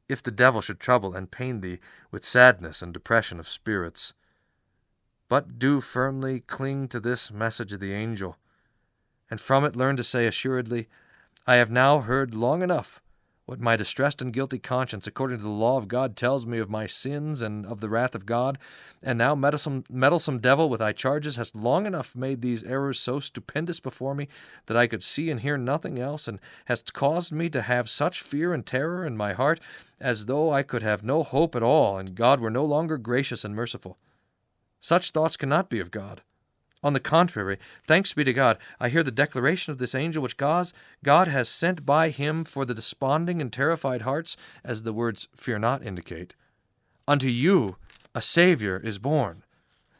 if 0.09 0.21
the 0.21 0.31
devil 0.31 0.61
should 0.61 0.79
trouble 0.79 1.13
and 1.13 1.31
pain 1.31 1.61
thee 1.61 1.79
with 2.11 2.25
sadness 2.25 2.81
and 2.81 2.93
depression 2.93 3.39
of 3.39 3.47
spirits. 3.47 4.13
But 5.27 5.59
do 5.59 5.81
firmly 5.81 6.41
cling 6.41 6.87
to 6.89 6.99
this 6.99 7.31
message 7.31 7.73
of 7.73 7.79
the 7.79 7.93
angel, 7.93 8.37
and 9.29 9.39
from 9.39 9.65
it 9.65 9.75
learn 9.75 9.97
to 9.97 10.03
say 10.03 10.27
assuredly, 10.27 10.87
I 11.45 11.55
have 11.55 11.71
now 11.71 11.99
heard 11.99 12.33
long 12.33 12.61
enough 12.61 13.01
what 13.45 13.59
my 13.59 13.75
distressed 13.75 14.21
and 14.21 14.31
guilty 14.31 14.57
conscience, 14.57 15.05
according 15.05 15.37
to 15.37 15.43
the 15.43 15.49
law 15.49 15.77
of 15.77 15.89
God, 15.89 16.15
tells 16.15 16.47
me 16.47 16.59
of 16.59 16.69
my 16.69 16.87
sins 16.87 17.41
and 17.41 17.65
of 17.65 17.81
the 17.81 17.89
wrath 17.89 18.15
of 18.15 18.25
God, 18.25 18.57
and 19.01 19.19
thou, 19.19 19.35
meddlesome, 19.35 19.83
meddlesome 19.89 20.39
devil, 20.39 20.69
with 20.69 20.79
thy 20.79 20.93
charges, 20.93 21.35
hast 21.35 21.55
long 21.55 21.85
enough 21.85 22.15
made 22.15 22.41
these 22.41 22.63
errors 22.63 22.99
so 22.99 23.19
stupendous 23.19 23.81
before 23.81 24.15
me 24.15 24.29
that 24.67 24.77
I 24.77 24.87
could 24.87 25.03
see 25.03 25.29
and 25.29 25.41
hear 25.41 25.57
nothing 25.57 25.99
else, 25.99 26.27
and 26.27 26.39
hast 26.65 26.93
caused 26.93 27.33
me 27.33 27.49
to 27.49 27.61
have 27.61 27.89
such 27.89 28.21
fear 28.21 28.53
and 28.53 28.65
terror 28.65 29.05
in 29.05 29.17
my 29.17 29.33
heart 29.33 29.59
as 29.99 30.25
though 30.25 30.51
I 30.51 30.63
could 30.63 30.83
have 30.83 31.03
no 31.03 31.23
hope 31.23 31.55
at 31.55 31.63
all, 31.63 31.97
and 31.97 32.15
God 32.15 32.39
were 32.39 32.49
no 32.49 32.63
longer 32.63 32.97
gracious 32.97 33.43
and 33.43 33.53
merciful. 33.53 33.97
Such 34.79 35.11
thoughts 35.11 35.37
cannot 35.37 35.69
be 35.69 35.79
of 35.79 35.91
God. 35.91 36.21
On 36.83 36.91
the 36.91 36.99
contrary, 36.99 37.57
thanks 37.87 38.13
be 38.13 38.25
to 38.25 38.33
God, 38.33 38.57
I 38.79 38.89
hear 38.89 39.03
the 39.03 39.11
declaration 39.11 39.71
of 39.71 39.77
this 39.77 39.95
angel 39.95 40.21
which 40.21 40.35
God, 40.35 40.71
God 41.01 41.29
has 41.29 41.47
sent 41.47 41.85
by 41.85 42.09
him 42.09 42.43
for 42.43 42.65
the 42.65 42.73
desponding 42.73 43.41
and 43.41 43.53
terrified 43.53 44.01
hearts, 44.01 44.35
as 44.65 44.83
the 44.83 44.91
words 44.91 45.29
fear 45.33 45.57
not 45.57 45.85
indicate. 45.85 46.35
Unto 47.07 47.27
you 47.27 47.77
a 48.13 48.21
Saviour 48.21 48.77
is 48.77 48.99
born. 48.99 49.43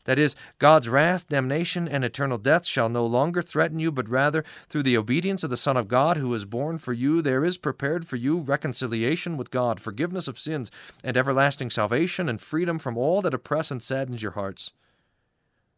That 0.05 0.19
is, 0.19 0.35
God's 0.59 0.89
wrath, 0.89 1.29
damnation, 1.29 1.87
and 1.87 2.03
eternal 2.03 2.37
death 2.37 2.65
shall 2.65 2.89
no 2.89 3.05
longer 3.05 3.41
threaten 3.41 3.79
you, 3.79 3.89
but 3.89 4.09
rather, 4.09 4.43
through 4.67 4.83
the 4.83 4.97
obedience 4.97 5.45
of 5.45 5.49
the 5.49 5.55
Son 5.55 5.77
of 5.77 5.87
God 5.87 6.17
who 6.17 6.33
is 6.33 6.43
born 6.43 6.77
for 6.77 6.91
you, 6.91 7.21
there 7.21 7.45
is 7.45 7.57
prepared 7.57 8.05
for 8.05 8.17
you 8.17 8.39
reconciliation 8.39 9.37
with 9.37 9.49
God, 9.49 9.79
forgiveness 9.79 10.27
of 10.27 10.37
sins, 10.37 10.69
and 11.03 11.15
everlasting 11.15 11.69
salvation, 11.69 12.27
and 12.27 12.41
freedom 12.41 12.77
from 12.77 12.97
all 12.97 13.21
that 13.21 13.33
oppress 13.33 13.71
and 13.71 13.81
saddens 13.81 14.21
your 14.21 14.33
hearts. 14.33 14.73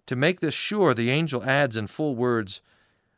To 0.08 0.16
make 0.16 0.40
this 0.40 0.54
sure, 0.54 0.94
the 0.94 1.10
angel 1.10 1.44
adds 1.44 1.76
in 1.76 1.88
full 1.88 2.16
words, 2.16 2.62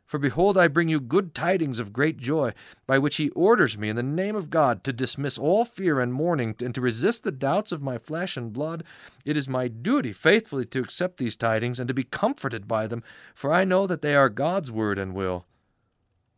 For 0.06 0.17
behold, 0.17 0.58
I 0.58 0.70
bring 0.70 0.88
you 0.88 1.01
good 1.01 1.36
tidings 1.36 1.79
of 1.79 1.91
great 1.91 2.17
joy, 2.17 2.53
by 2.86 2.98
which 2.98 3.17
he 3.17 3.29
orders 3.32 3.77
me 3.77 3.89
in 3.89 3.98
the 3.98 4.03
name 4.03 4.36
of 4.36 4.50
God 4.50 4.84
to 4.86 4.94
dismiss 4.94 5.38
all 5.38 5.65
fear 5.65 6.00
and 6.00 6.13
mourning, 6.13 6.56
and 6.62 6.74
to 6.74 6.82
resist 6.82 7.24
the 7.24 7.32
doubts 7.32 7.74
of 7.74 7.82
my 7.82 7.98
flesh 7.98 8.38
and 8.38 8.53
blood. 8.53 8.86
It 9.25 9.36
is 9.36 9.50
my 9.50 9.67
duty 9.67 10.13
faithfully 10.13 10.65
to 10.65 10.79
accept 10.79 11.17
these 11.17 11.36
tidings 11.36 11.79
and 11.79 11.89
to 11.89 11.94
be 11.94 12.03
comforted 12.03 12.67
by 12.67 12.88
them, 12.88 13.03
for 13.36 13.51
I 13.51 13.65
know 13.65 13.86
that 13.86 14.01
they 14.01 14.15
are 14.15 14.29
God's 14.29 14.72
word 14.72 14.98
and 14.98 15.13
will. 15.13 15.46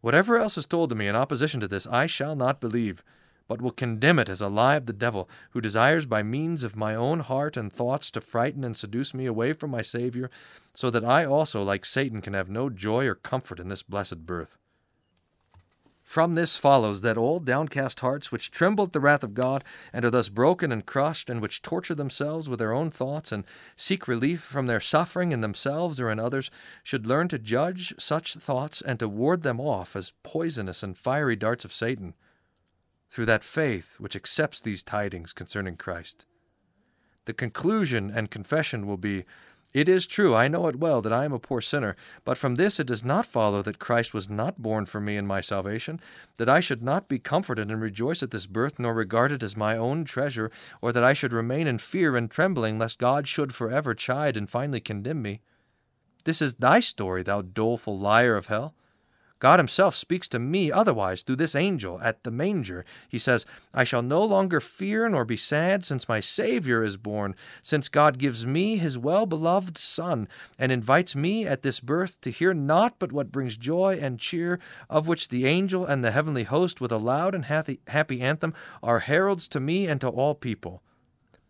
Whatever 0.01 0.37
else 0.37 0.57
is 0.57 0.65
told 0.65 0.89
to 0.89 0.95
me 0.95 1.07
in 1.07 1.15
opposition 1.15 1.59
to 1.59 1.67
this, 1.67 1.85
I 1.85 2.07
shall 2.07 2.35
not 2.35 2.61
believe 2.61 3.03
but 3.49 3.61
will 3.61 3.71
condemn 3.71 4.19
it 4.19 4.29
as 4.29 4.39
a 4.39 4.47
lie 4.47 4.75
of 4.75 4.85
the 4.85 4.93
devil, 4.93 5.27
who 5.49 5.59
desires 5.59 6.05
by 6.05 6.21
means 6.21 6.63
of 6.63 6.77
my 6.77 6.93
own 6.93 7.19
heart 7.19 7.57
and 7.57 7.73
thoughts 7.73 8.11
to 8.11 8.21
frighten 8.21 8.63
and 8.63 8.77
seduce 8.77 9.11
me 9.11 9.25
away 9.25 9.51
from 9.51 9.71
my 9.71 9.81
Saviour, 9.81 10.29
so 10.73 10.91
that 10.91 11.03
I 11.03 11.25
also, 11.25 11.63
like 11.63 11.83
Satan, 11.83 12.21
can 12.21 12.33
have 12.33 12.49
no 12.49 12.69
joy 12.69 13.07
or 13.07 13.15
comfort 13.15 13.59
in 13.59 13.67
this 13.67 13.81
blessed 13.81 14.25
birth. 14.25 14.55
From 16.03 16.35
this 16.35 16.57
follows 16.57 17.01
that 17.01 17.17
all 17.17 17.39
downcast 17.39 18.01
hearts 18.01 18.31
which 18.31 18.51
tremble 18.51 18.85
at 18.85 18.93
the 18.93 18.99
wrath 18.99 19.23
of 19.23 19.33
God, 19.33 19.63
and 19.91 20.05
are 20.05 20.11
thus 20.11 20.29
broken 20.29 20.71
and 20.71 20.85
crushed, 20.85 21.27
and 21.27 21.41
which 21.41 21.63
torture 21.63 21.95
themselves 21.95 22.47
with 22.47 22.59
their 22.59 22.73
own 22.73 22.91
thoughts, 22.91 23.31
and 23.31 23.45
seek 23.75 24.07
relief 24.07 24.41
from 24.41 24.67
their 24.67 24.79
suffering 24.79 25.31
in 25.31 25.41
themselves 25.41 25.99
or 25.99 26.11
in 26.11 26.19
others, 26.19 26.51
should 26.83 27.07
learn 27.07 27.27
to 27.29 27.39
judge 27.39 27.95
such 27.97 28.35
thoughts 28.35 28.79
and 28.81 28.99
to 28.99 29.09
ward 29.09 29.41
them 29.41 29.59
off 29.59 29.95
as 29.95 30.13
poisonous 30.21 30.83
and 30.83 30.97
fiery 30.97 31.35
darts 31.35 31.65
of 31.65 31.73
Satan 31.73 32.13
through 33.09 33.25
that 33.25 33.43
faith 33.43 33.95
which 33.99 34.15
accepts 34.15 34.61
these 34.61 34.83
tidings 34.83 35.33
concerning 35.33 35.75
Christ. 35.77 36.25
The 37.25 37.33
conclusion 37.33 38.11
and 38.13 38.31
confession 38.31 38.87
will 38.87 38.97
be 38.97 39.25
It 39.71 39.87
is 39.87 40.07
true, 40.07 40.33
I 40.33 40.47
know 40.47 40.65
it 40.65 40.77
well, 40.77 40.99
that 41.03 41.13
I 41.13 41.25
am 41.25 41.31
a 41.31 41.37
poor 41.37 41.61
sinner, 41.61 41.95
but 42.25 42.39
from 42.39 42.55
this 42.55 42.79
it 42.79 42.87
does 42.87 43.03
not 43.03 43.27
follow 43.27 43.61
that 43.61 43.77
Christ 43.77 44.15
was 44.15 44.27
not 44.27 44.63
born 44.63 44.87
for 44.87 44.99
me 44.99 45.15
in 45.15 45.27
my 45.27 45.41
salvation, 45.41 45.99
that 46.37 46.49
I 46.49 46.59
should 46.59 46.81
not 46.81 47.07
be 47.07 47.19
comforted 47.19 47.69
and 47.69 47.79
rejoice 47.79 48.23
at 48.23 48.31
this 48.31 48.47
birth, 48.47 48.79
nor 48.79 48.95
regard 48.95 49.31
it 49.31 49.43
as 49.43 49.55
my 49.55 49.77
own 49.77 50.05
treasure, 50.05 50.49
or 50.81 50.91
that 50.91 51.03
I 51.03 51.13
should 51.13 51.33
remain 51.33 51.67
in 51.67 51.77
fear 51.77 52.17
and 52.17 52.31
trembling, 52.31 52.79
lest 52.79 52.97
God 52.97 53.27
should 53.27 53.53
forever 53.53 53.93
chide 53.93 54.35
and 54.35 54.49
finally 54.49 54.79
condemn 54.79 55.21
me. 55.21 55.41
This 56.23 56.41
is 56.41 56.55
thy 56.55 56.79
story, 56.79 57.21
thou 57.21 57.43
doleful 57.43 57.97
liar 57.97 58.35
of 58.35 58.47
hell. 58.47 58.73
God 59.39 59.59
Himself 59.59 59.95
speaks 59.95 60.27
to 60.29 60.39
me 60.39 60.71
otherwise 60.71 61.21
through 61.21 61.37
this 61.37 61.55
angel 61.55 61.99
at 62.01 62.23
the 62.23 62.31
manger. 62.31 62.85
He 63.07 63.17
says, 63.17 63.45
I 63.73 63.85
shall 63.85 64.01
no 64.01 64.23
longer 64.23 64.59
fear 64.59 65.07
nor 65.07 65.23
be 65.23 65.37
sad, 65.37 65.85
since 65.85 66.09
my 66.09 66.19
Savior 66.19 66.83
is 66.83 66.97
born, 66.97 67.35
since 67.61 67.87
God 67.87 68.17
gives 68.17 68.45
me 68.45 68.77
His 68.77 68.97
well 68.97 69.25
beloved 69.25 69.77
Son, 69.77 70.27
and 70.57 70.71
invites 70.71 71.15
me 71.15 71.47
at 71.47 71.63
this 71.63 71.79
birth 71.79 72.19
to 72.21 72.31
hear 72.31 72.53
naught 72.53 72.95
but 72.99 73.13
what 73.13 73.31
brings 73.31 73.57
joy 73.57 73.97
and 74.01 74.19
cheer, 74.19 74.59
of 74.89 75.07
which 75.07 75.29
the 75.29 75.45
angel 75.45 75.85
and 75.85 76.03
the 76.03 76.11
heavenly 76.11 76.43
host, 76.43 76.81
with 76.81 76.91
a 76.91 76.97
loud 76.97 77.33
and 77.33 77.45
happy 77.45 78.21
anthem, 78.21 78.53
are 78.83 78.99
heralds 78.99 79.47
to 79.47 79.59
me 79.59 79.87
and 79.87 80.01
to 80.01 80.09
all 80.09 80.35
people. 80.35 80.83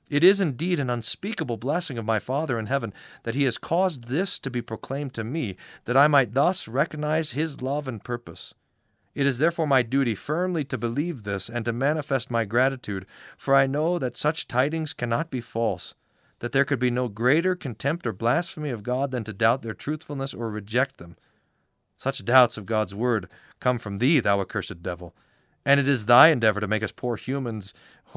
It 0.09 0.23
is 0.23 0.41
indeed 0.41 0.79
an 0.79 0.89
unspeakable 0.89 1.57
blessing 1.57 1.97
of 1.97 2.05
my 2.05 2.17
Father 2.17 2.57
in 2.57 2.65
heaven 2.65 2.93
that 3.23 3.35
He 3.35 3.43
has 3.43 3.57
caused 3.57 4.05
this 4.05 4.39
to 4.39 4.49
be 4.49 4.61
proclaimed 4.61 5.13
to 5.13 5.23
me, 5.23 5.55
that 5.85 5.97
I 5.97 6.07
might 6.07 6.33
thus 6.33 6.67
recognize 6.67 7.31
His 7.31 7.61
love 7.61 7.87
and 7.87 8.03
purpose. 8.03 8.53
It 9.13 9.25
is 9.25 9.37
therefore 9.37 9.67
my 9.67 9.81
duty 9.81 10.15
firmly 10.15 10.63
to 10.65 10.77
believe 10.77 11.23
this 11.23 11.49
and 11.49 11.65
to 11.65 11.73
manifest 11.73 12.31
my 12.31 12.45
gratitude, 12.45 13.05
for 13.37 13.53
I 13.53 13.67
know 13.67 13.99
that 13.99 14.17
such 14.17 14.47
tidings 14.47 14.93
cannot 14.93 15.29
be 15.29 15.41
false, 15.41 15.93
that 16.39 16.53
there 16.53 16.65
could 16.65 16.79
be 16.79 16.91
no 16.91 17.07
greater 17.07 17.55
contempt 17.55 18.07
or 18.07 18.13
blasphemy 18.13 18.69
of 18.69 18.83
God 18.83 19.11
than 19.11 19.23
to 19.25 19.33
doubt 19.33 19.61
their 19.61 19.73
truthfulness 19.73 20.33
or 20.33 20.49
reject 20.49 20.97
them. 20.97 21.17
Such 21.97 22.23
doubts 22.23 22.57
of 22.57 22.65
God's 22.65 22.95
word 22.95 23.29
come 23.59 23.77
from 23.77 23.97
thee, 23.97 24.19
thou 24.19 24.39
accursed 24.39 24.81
devil, 24.81 25.13
and 25.69 25.79
it 25.79 25.87
is 25.87 26.07
thy 26.07 26.29
endeavor 26.29 26.59
to 26.59 26.67
make 26.67 26.81
us 26.81 26.91
poor 26.91 27.15
humans 27.15 27.75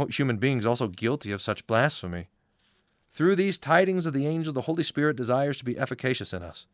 human 0.08 0.38
beings 0.38 0.64
also 0.64 0.88
guilty 0.88 1.30
of 1.32 1.42
such 1.42 1.66
blasphemy. 1.66 2.28
Through 3.10 3.36
these 3.36 3.58
tidings 3.58 4.06
of 4.06 4.14
the 4.14 4.26
angel, 4.26 4.54
the 4.54 4.62
Holy 4.62 4.82
Spirit 4.82 5.18
desires 5.18 5.58
to 5.58 5.64
be 5.66 5.76
efficacious 5.76 6.32
in 6.32 6.42
us. 6.42 6.66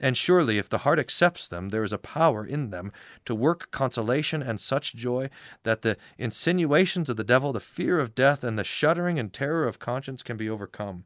And 0.00 0.16
surely, 0.16 0.56
if 0.56 0.70
the 0.70 0.78
heart 0.78 0.98
accepts 0.98 1.46
them, 1.46 1.68
there 1.68 1.84
is 1.84 1.92
a 1.92 1.98
power 1.98 2.42
in 2.42 2.70
them 2.70 2.90
to 3.26 3.34
work 3.34 3.70
consolation 3.70 4.40
and 4.40 4.58
such 4.58 4.94
joy 4.94 5.28
that 5.64 5.82
the 5.82 5.98
insinuations 6.16 7.10
of 7.10 7.18
the 7.18 7.22
devil, 7.22 7.52
the 7.52 7.60
fear 7.60 7.98
of 7.98 8.14
death, 8.14 8.42
and 8.42 8.58
the 8.58 8.64
shuddering 8.64 9.18
and 9.18 9.34
terror 9.34 9.68
of 9.68 9.78
conscience 9.78 10.22
can 10.22 10.38
be 10.38 10.48
overcome, 10.48 11.04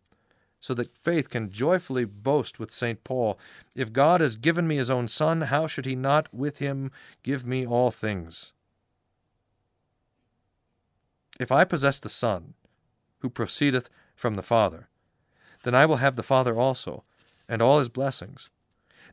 so 0.60 0.74
that 0.74 0.96
faith 0.96 1.28
can 1.28 1.50
joyfully 1.50 2.04
boast 2.04 2.60
with 2.60 2.70
St. 2.70 3.02
Paul 3.02 3.36
If 3.74 3.92
God 3.92 4.20
has 4.20 4.36
given 4.36 4.68
me 4.68 4.76
his 4.76 4.90
own 4.90 5.08
Son, 5.08 5.40
how 5.40 5.66
should 5.66 5.86
he 5.86 5.96
not 5.96 6.32
with 6.32 6.58
him 6.58 6.92
give 7.24 7.44
me 7.44 7.66
all 7.66 7.90
things? 7.90 8.52
If 11.42 11.50
I 11.50 11.64
possess 11.64 11.98
the 11.98 12.08
Son, 12.08 12.54
who 13.18 13.28
proceedeth 13.28 13.90
from 14.14 14.36
the 14.36 14.42
Father, 14.42 14.88
then 15.64 15.74
I 15.74 15.86
will 15.86 15.96
have 15.96 16.14
the 16.14 16.22
Father 16.22 16.56
also, 16.56 17.02
and 17.48 17.60
all 17.60 17.80
his 17.80 17.88
blessings. 17.88 18.48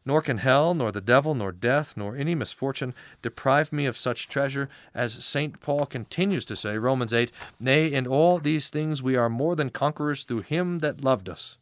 Nor 0.06 0.22
can 0.22 0.38
hell, 0.38 0.76
nor 0.76 0.92
the 0.92 1.02
devil, 1.02 1.34
nor 1.34 1.52
death, 1.52 1.98
nor 1.98 2.16
any 2.16 2.36
misfortune 2.36 2.94
deprive 3.24 3.74
me 3.74 3.88
of 3.88 3.98
such 3.98 4.30
treasure, 4.30 4.70
as 4.94 5.26
St. 5.26 5.60
Paul 5.60 5.88
continues 5.88 6.46
to 6.46 6.56
say, 6.56 6.78
Romans 6.78 7.14
8, 7.14 7.32
Nay, 7.60 7.92
in 7.92 8.06
all 8.06 8.38
these 8.38 8.70
things 8.70 9.02
we 9.02 9.16
are 9.16 9.28
more 9.28 9.56
than 9.56 9.72
conquerors 9.72 10.24
through 10.24 10.42
him 10.42 10.80
that 10.80 11.04
loved 11.04 11.30
us. 11.30 11.58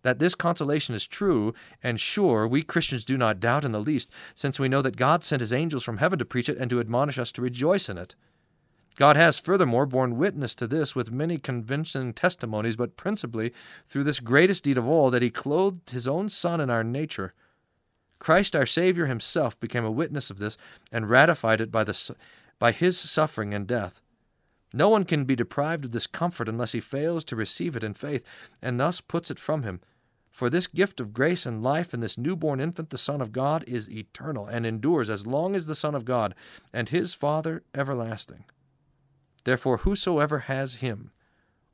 That 0.00 0.18
this 0.18 0.34
consolation 0.34 0.94
is 0.94 1.06
true 1.06 1.52
and 1.82 2.00
sure, 2.00 2.48
we 2.48 2.62
Christians 2.62 3.04
do 3.04 3.18
not 3.18 3.38
doubt 3.38 3.66
in 3.66 3.72
the 3.72 3.80
least, 3.80 4.10
since 4.34 4.58
we 4.58 4.70
know 4.70 4.80
that 4.80 4.96
God 4.96 5.24
sent 5.24 5.40
his 5.40 5.52
angels 5.52 5.84
from 5.84 5.98
heaven 5.98 6.18
to 6.20 6.24
preach 6.24 6.48
it 6.48 6.56
and 6.56 6.70
to 6.70 6.80
admonish 6.80 7.18
us 7.18 7.30
to 7.32 7.42
rejoice 7.42 7.90
in 7.90 7.98
it. 7.98 8.14
God 8.98 9.16
has 9.16 9.38
furthermore 9.38 9.86
borne 9.86 10.16
witness 10.16 10.56
to 10.56 10.66
this 10.66 10.96
with 10.96 11.12
many 11.12 11.38
convincing 11.38 12.12
testimonies, 12.12 12.74
but 12.74 12.96
principally 12.96 13.52
through 13.86 14.02
this 14.02 14.18
greatest 14.18 14.64
deed 14.64 14.76
of 14.76 14.88
all, 14.88 15.08
that 15.12 15.22
he 15.22 15.30
clothed 15.30 15.90
his 15.90 16.08
own 16.08 16.28
Son 16.28 16.60
in 16.60 16.68
our 16.68 16.82
nature. 16.82 17.32
Christ 18.18 18.56
our 18.56 18.66
Savior 18.66 19.06
himself 19.06 19.58
became 19.60 19.84
a 19.84 19.90
witness 19.92 20.30
of 20.30 20.40
this 20.40 20.58
and 20.90 21.08
ratified 21.08 21.60
it 21.60 21.70
by, 21.70 21.84
the, 21.84 22.16
by 22.58 22.72
his 22.72 22.98
suffering 22.98 23.54
and 23.54 23.68
death. 23.68 24.00
No 24.74 24.88
one 24.88 25.04
can 25.04 25.24
be 25.24 25.36
deprived 25.36 25.84
of 25.84 25.92
this 25.92 26.08
comfort 26.08 26.48
unless 26.48 26.72
he 26.72 26.80
fails 26.80 27.22
to 27.26 27.36
receive 27.36 27.76
it 27.76 27.84
in 27.84 27.94
faith, 27.94 28.24
and 28.60 28.80
thus 28.80 29.00
puts 29.00 29.30
it 29.30 29.38
from 29.38 29.62
him. 29.62 29.80
For 30.32 30.50
this 30.50 30.66
gift 30.66 30.98
of 30.98 31.12
grace 31.12 31.46
and 31.46 31.62
life 31.62 31.94
in 31.94 32.00
this 32.00 32.18
newborn 32.18 32.58
infant, 32.58 32.90
the 32.90 32.98
Son 32.98 33.20
of 33.20 33.30
God, 33.30 33.62
is 33.68 33.88
eternal 33.88 34.46
and 34.46 34.66
endures 34.66 35.08
as 35.08 35.24
long 35.24 35.54
as 35.54 35.66
the 35.66 35.76
Son 35.76 35.94
of 35.94 36.04
God, 36.04 36.34
and 36.72 36.88
his 36.88 37.14
Father 37.14 37.62
everlasting. 37.72 38.42
Therefore, 39.44 39.78
whosoever 39.78 40.40
has 40.40 40.76
him 40.76 41.10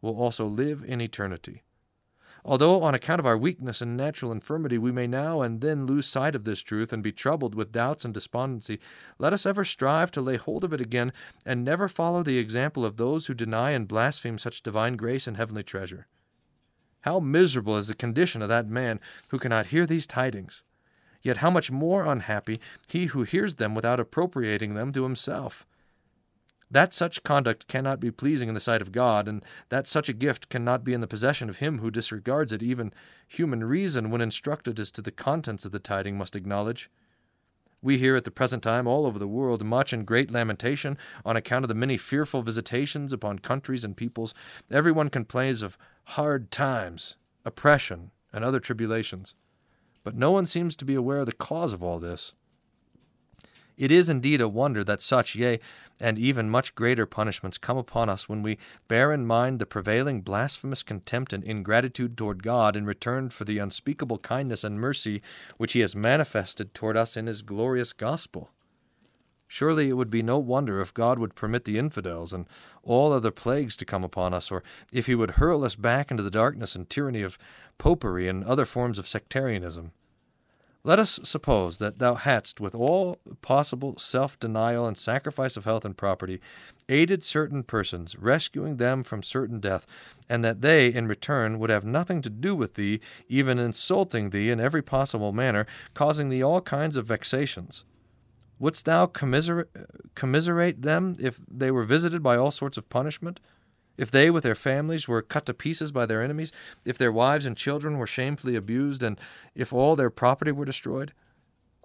will 0.00 0.16
also 0.16 0.46
live 0.46 0.84
in 0.86 1.00
eternity. 1.00 1.62
Although, 2.46 2.82
on 2.82 2.94
account 2.94 3.20
of 3.20 3.26
our 3.26 3.38
weakness 3.38 3.80
and 3.80 3.96
natural 3.96 4.30
infirmity, 4.30 4.76
we 4.76 4.92
may 4.92 5.06
now 5.06 5.40
and 5.40 5.62
then 5.62 5.86
lose 5.86 6.06
sight 6.06 6.34
of 6.34 6.44
this 6.44 6.60
truth 6.60 6.92
and 6.92 7.02
be 7.02 7.10
troubled 7.10 7.54
with 7.54 7.72
doubts 7.72 8.04
and 8.04 8.12
despondency, 8.12 8.78
let 9.18 9.32
us 9.32 9.46
ever 9.46 9.64
strive 9.64 10.10
to 10.10 10.20
lay 10.20 10.36
hold 10.36 10.62
of 10.62 10.74
it 10.74 10.80
again 10.80 11.10
and 11.46 11.64
never 11.64 11.88
follow 11.88 12.22
the 12.22 12.36
example 12.36 12.84
of 12.84 12.98
those 12.98 13.26
who 13.26 13.34
deny 13.34 13.70
and 13.70 13.88
blaspheme 13.88 14.36
such 14.36 14.62
divine 14.62 14.96
grace 14.96 15.26
and 15.26 15.38
heavenly 15.38 15.62
treasure. 15.62 16.06
How 17.00 17.18
miserable 17.18 17.78
is 17.78 17.88
the 17.88 17.94
condition 17.94 18.42
of 18.42 18.50
that 18.50 18.68
man 18.68 19.00
who 19.30 19.38
cannot 19.38 19.66
hear 19.66 19.86
these 19.86 20.06
tidings! 20.06 20.64
Yet 21.22 21.38
how 21.38 21.50
much 21.50 21.70
more 21.70 22.04
unhappy 22.04 22.60
he 22.88 23.06
who 23.06 23.22
hears 23.22 23.54
them 23.54 23.74
without 23.74 24.00
appropriating 24.00 24.74
them 24.74 24.92
to 24.92 25.04
himself! 25.04 25.64
That 26.70 26.94
such 26.94 27.22
conduct 27.22 27.68
cannot 27.68 28.00
be 28.00 28.10
pleasing 28.10 28.48
in 28.48 28.54
the 28.54 28.60
sight 28.60 28.82
of 28.82 28.92
God, 28.92 29.28
and 29.28 29.44
that 29.68 29.86
such 29.86 30.08
a 30.08 30.14
gift 30.14 30.48
cannot 30.48 30.84
be 30.84 30.92
in 30.92 31.00
the 31.00 31.06
possession 31.06 31.48
of 31.48 31.58
him 31.58 31.78
who 31.78 31.90
disregards 31.90 32.52
it, 32.52 32.62
even 32.62 32.92
human 33.28 33.64
reason, 33.64 34.10
when 34.10 34.20
instructed 34.20 34.80
as 34.80 34.90
to 34.92 35.02
the 35.02 35.12
contents 35.12 35.64
of 35.64 35.72
the 35.72 35.78
tiding, 35.78 36.16
must 36.18 36.36
acknowledge. 36.36 36.90
We 37.82 37.98
hear 37.98 38.16
at 38.16 38.24
the 38.24 38.30
present 38.30 38.62
time 38.62 38.86
all 38.86 39.04
over 39.04 39.18
the 39.18 39.28
world 39.28 39.62
much 39.62 39.92
and 39.92 40.06
great 40.06 40.30
lamentation 40.30 40.96
on 41.22 41.36
account 41.36 41.64
of 41.64 41.68
the 41.68 41.74
many 41.74 41.98
fearful 41.98 42.40
visitations 42.40 43.12
upon 43.12 43.40
countries 43.40 43.84
and 43.84 43.94
peoples. 43.94 44.32
Everyone 44.70 45.10
complains 45.10 45.60
of 45.60 45.76
hard 46.04 46.50
times, 46.50 47.16
oppression, 47.44 48.10
and 48.32 48.42
other 48.42 48.58
tribulations. 48.58 49.34
But 50.02 50.16
no 50.16 50.30
one 50.30 50.46
seems 50.46 50.74
to 50.76 50.86
be 50.86 50.94
aware 50.94 51.18
of 51.18 51.26
the 51.26 51.32
cause 51.32 51.74
of 51.74 51.82
all 51.82 51.98
this. 51.98 52.32
It 53.76 53.90
is 53.90 54.08
indeed 54.08 54.40
a 54.40 54.48
wonder 54.48 54.84
that 54.84 55.02
such, 55.02 55.34
yea, 55.34 55.58
and 55.98 56.18
even 56.18 56.48
much 56.48 56.74
greater 56.74 57.06
punishments 57.06 57.58
come 57.58 57.76
upon 57.76 58.08
us 58.08 58.28
when 58.28 58.42
we 58.42 58.58
bear 58.86 59.12
in 59.12 59.26
mind 59.26 59.58
the 59.58 59.66
prevailing 59.66 60.20
blasphemous 60.20 60.82
contempt 60.82 61.32
and 61.32 61.42
ingratitude 61.42 62.16
toward 62.16 62.42
God 62.42 62.76
in 62.76 62.86
return 62.86 63.30
for 63.30 63.44
the 63.44 63.58
unspeakable 63.58 64.18
kindness 64.18 64.62
and 64.62 64.80
mercy 64.80 65.22
which 65.56 65.72
He 65.72 65.80
has 65.80 65.96
manifested 65.96 66.72
toward 66.72 66.96
us 66.96 67.16
in 67.16 67.26
His 67.26 67.42
glorious 67.42 67.92
gospel. 67.92 68.50
Surely 69.48 69.88
it 69.88 69.96
would 69.96 70.10
be 70.10 70.22
no 70.22 70.38
wonder 70.38 70.80
if 70.80 70.94
God 70.94 71.18
would 71.18 71.34
permit 71.34 71.64
the 71.64 71.78
infidels 71.78 72.32
and 72.32 72.46
all 72.82 73.12
other 73.12 73.30
plagues 73.30 73.76
to 73.76 73.84
come 73.84 74.02
upon 74.02 74.34
us, 74.34 74.50
or 74.50 74.62
if 74.92 75.06
He 75.06 75.14
would 75.14 75.32
hurl 75.32 75.64
us 75.64 75.74
back 75.74 76.10
into 76.10 76.22
the 76.22 76.30
darkness 76.30 76.74
and 76.74 76.88
tyranny 76.88 77.22
of 77.22 77.38
popery 77.78 78.28
and 78.28 78.44
other 78.44 78.64
forms 78.64 78.98
of 78.98 79.06
sectarianism. 79.06 79.92
Let 80.86 80.98
us 80.98 81.18
suppose 81.24 81.78
that 81.78 81.98
thou 81.98 82.14
hadst, 82.14 82.60
with 82.60 82.74
all 82.74 83.18
possible 83.40 83.96
self 83.96 84.38
denial 84.38 84.86
and 84.86 84.98
sacrifice 84.98 85.56
of 85.56 85.64
health 85.64 85.86
and 85.86 85.96
property, 85.96 86.42
aided 86.90 87.24
certain 87.24 87.62
persons, 87.62 88.18
rescuing 88.18 88.76
them 88.76 89.02
from 89.02 89.22
certain 89.22 89.60
death, 89.60 89.86
and 90.28 90.44
that 90.44 90.60
they, 90.60 90.92
in 90.92 91.08
return, 91.08 91.58
would 91.58 91.70
have 91.70 91.86
nothing 91.86 92.20
to 92.20 92.28
do 92.28 92.54
with 92.54 92.74
thee, 92.74 93.00
even 93.30 93.58
insulting 93.58 94.28
thee 94.28 94.50
in 94.50 94.60
every 94.60 94.82
possible 94.82 95.32
manner, 95.32 95.64
causing 95.94 96.28
thee 96.28 96.42
all 96.42 96.60
kinds 96.60 96.98
of 96.98 97.06
vexations. 97.06 97.86
Wouldst 98.58 98.84
thou 98.84 99.06
commiserate, 99.06 99.70
commiserate 100.14 100.82
them 100.82 101.16
if 101.18 101.40
they 101.50 101.70
were 101.70 101.84
visited 101.84 102.22
by 102.22 102.36
all 102.36 102.50
sorts 102.50 102.76
of 102.76 102.90
punishment? 102.90 103.40
If 103.96 104.10
they 104.10 104.30
with 104.30 104.42
their 104.42 104.54
families 104.54 105.06
were 105.06 105.22
cut 105.22 105.46
to 105.46 105.54
pieces 105.54 105.92
by 105.92 106.06
their 106.06 106.22
enemies, 106.22 106.52
if 106.84 106.98
their 106.98 107.12
wives 107.12 107.46
and 107.46 107.56
children 107.56 107.98
were 107.98 108.06
shamefully 108.06 108.56
abused, 108.56 109.02
and 109.02 109.18
if 109.54 109.72
all 109.72 109.94
their 109.94 110.10
property 110.10 110.50
were 110.50 110.64
destroyed? 110.64 111.12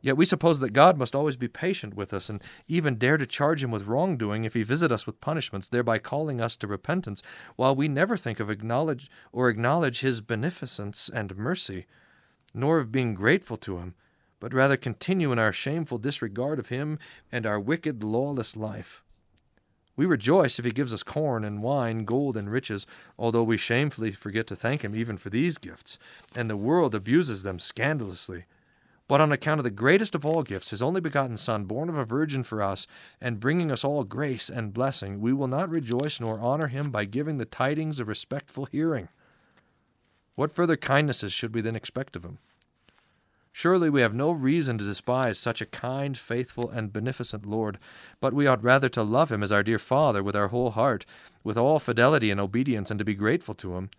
Yet 0.02 0.18
we 0.18 0.26
suppose 0.26 0.60
that 0.60 0.72
God 0.72 0.98
must 0.98 1.14
always 1.14 1.36
be 1.36 1.50
patient 1.50 1.94
with 1.94 2.14
us, 2.14 2.30
and 2.30 2.42
even 2.68 2.96
dare 2.96 3.18
to 3.18 3.26
charge 3.26 3.64
him 3.64 3.70
with 3.70 3.86
wrongdoing 3.86 4.46
if 4.46 4.54
he 4.54 4.64
visit 4.64 4.92
us 4.92 5.06
with 5.06 5.22
punishments, 5.22 5.68
thereby 5.68 6.00
calling 6.00 6.40
us 6.40 6.56
to 6.58 6.68
repentance, 6.68 7.22
while 7.58 7.76
we 7.76 7.88
never 7.88 8.16
think 8.16 8.40
of 8.40 8.50
acknowledge 8.50 9.10
or 9.32 9.50
acknowledge 9.50 10.00
his 10.00 10.22
beneficence 10.22 11.10
and 11.14 11.38
mercy, 11.38 11.86
nor 12.54 12.78
of 12.78 12.92
being 12.92 13.14
grateful 13.14 13.58
to 13.58 13.78
him, 13.78 13.94
but 14.40 14.54
rather 14.54 14.78
continue 14.78 15.34
in 15.34 15.40
our 15.40 15.52
shameful 15.52 15.98
disregard 15.98 16.60
of 16.60 16.70
him 16.70 16.98
and 17.32 17.46
our 17.46 17.60
wicked, 17.60 18.04
lawless 18.04 18.56
life. 18.56 19.04
We 20.00 20.06
rejoice 20.06 20.58
if 20.58 20.64
he 20.64 20.72
gives 20.72 20.94
us 20.94 21.04
corn 21.04 21.44
and 21.44 21.62
wine, 21.62 22.06
gold 22.06 22.38
and 22.38 22.50
riches, 22.50 22.88
although 23.18 23.44
we 23.44 23.58
shamefully 23.58 24.14
forget 24.14 24.48
to 24.48 24.56
thank 24.56 24.82
him 24.82 24.96
even 24.96 25.18
for 25.18 25.30
these 25.30 25.58
gifts, 25.58 26.00
and 26.34 26.50
the 26.50 26.56
world 26.56 26.96
abuses 26.96 27.44
them 27.44 27.60
scandalously. 27.60 28.46
But 29.10 29.20
on 29.20 29.34
account 29.34 29.60
of 29.60 29.66
the 29.66 29.70
greatest 29.70 30.16
of 30.16 30.26
all 30.26 30.42
gifts, 30.44 30.70
his 30.70 30.82
only 30.82 31.02
begotten 31.02 31.36
Son, 31.36 31.66
born 31.66 31.90
of 31.90 31.98
a 31.98 32.06
virgin 32.06 32.44
for 32.44 32.64
us, 32.64 32.88
and 33.20 33.42
bringing 33.42 33.72
us 33.72 33.84
all 33.84 34.06
grace 34.06 34.50
and 34.50 34.72
blessing, 34.72 35.20
we 35.20 35.34
will 35.34 35.50
not 35.50 35.70
rejoice 35.70 36.22
nor 36.22 36.40
honor 36.40 36.68
him 36.68 36.92
by 36.92 37.04
giving 37.04 37.38
the 37.38 37.44
tidings 37.44 38.00
of 38.00 38.08
respectful 38.08 38.68
hearing. 38.72 39.10
What 40.36 40.56
further 40.56 40.78
kindnesses 40.78 41.34
should 41.34 41.54
we 41.54 41.60
then 41.60 41.76
expect 41.76 42.16
of 42.16 42.24
him? 42.24 42.38
Surely 43.52 43.90
we 43.90 44.02
have 44.02 44.14
no 44.14 44.32
reason 44.32 44.78
to 44.78 44.86
despise 44.86 45.38
such 45.38 45.62
a 45.62 45.66
kind, 45.66 46.18
faithful, 46.18 46.70
and 46.70 46.94
beneficent 46.94 47.46
Lord, 47.46 47.78
but 48.20 48.34
we 48.34 48.48
ought 48.48 48.64
rather 48.64 48.90
to 48.90 49.04
love 49.04 49.32
him 49.32 49.44
as 49.44 49.52
our 49.52 49.64
dear 49.64 49.80
Father 49.80 50.24
with 50.24 50.36
our 50.36 50.50
whole 50.50 50.72
heart, 50.72 51.06
with 51.44 51.58
all 51.58 51.80
fidelity 51.80 52.32
and 52.32 52.40
obedience, 52.40 52.90
and 52.90 53.00
to 53.00 53.06
be 53.06 53.16
grateful 53.16 53.56
to 53.56 53.76
him. 53.76 53.90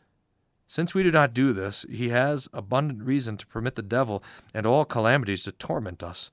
Since 0.66 0.94
we 0.94 1.02
do 1.02 1.10
not 1.10 1.34
do 1.34 1.52
this, 1.52 1.84
he 1.90 2.10
has 2.10 2.48
abundant 2.52 3.02
reason 3.02 3.36
to 3.38 3.46
permit 3.46 3.74
the 3.74 3.82
devil 3.82 4.22
and 4.54 4.64
all 4.64 4.84
calamities 4.84 5.42
to 5.44 5.52
torment 5.52 6.02
us. 6.02 6.30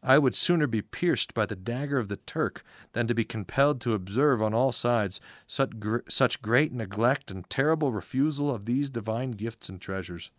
I 0.00 0.18
would 0.18 0.36
sooner 0.36 0.68
be 0.68 0.80
pierced 0.80 1.34
by 1.34 1.44
the 1.44 1.56
dagger 1.56 1.98
of 1.98 2.08
the 2.08 2.18
Turk 2.18 2.62
than 2.92 3.08
to 3.08 3.14
be 3.14 3.24
compelled 3.24 3.80
to 3.80 3.94
observe 3.94 4.40
on 4.40 4.54
all 4.54 4.70
sides 4.70 5.20
such, 5.48 5.80
gr- 5.80 5.98
such 6.08 6.40
great 6.40 6.72
neglect 6.72 7.32
and 7.32 7.50
terrible 7.50 7.90
refusal 7.90 8.54
of 8.54 8.64
these 8.64 8.90
divine 8.90 9.32
gifts 9.32 9.68
and 9.68 9.80
treasures. 9.80 10.30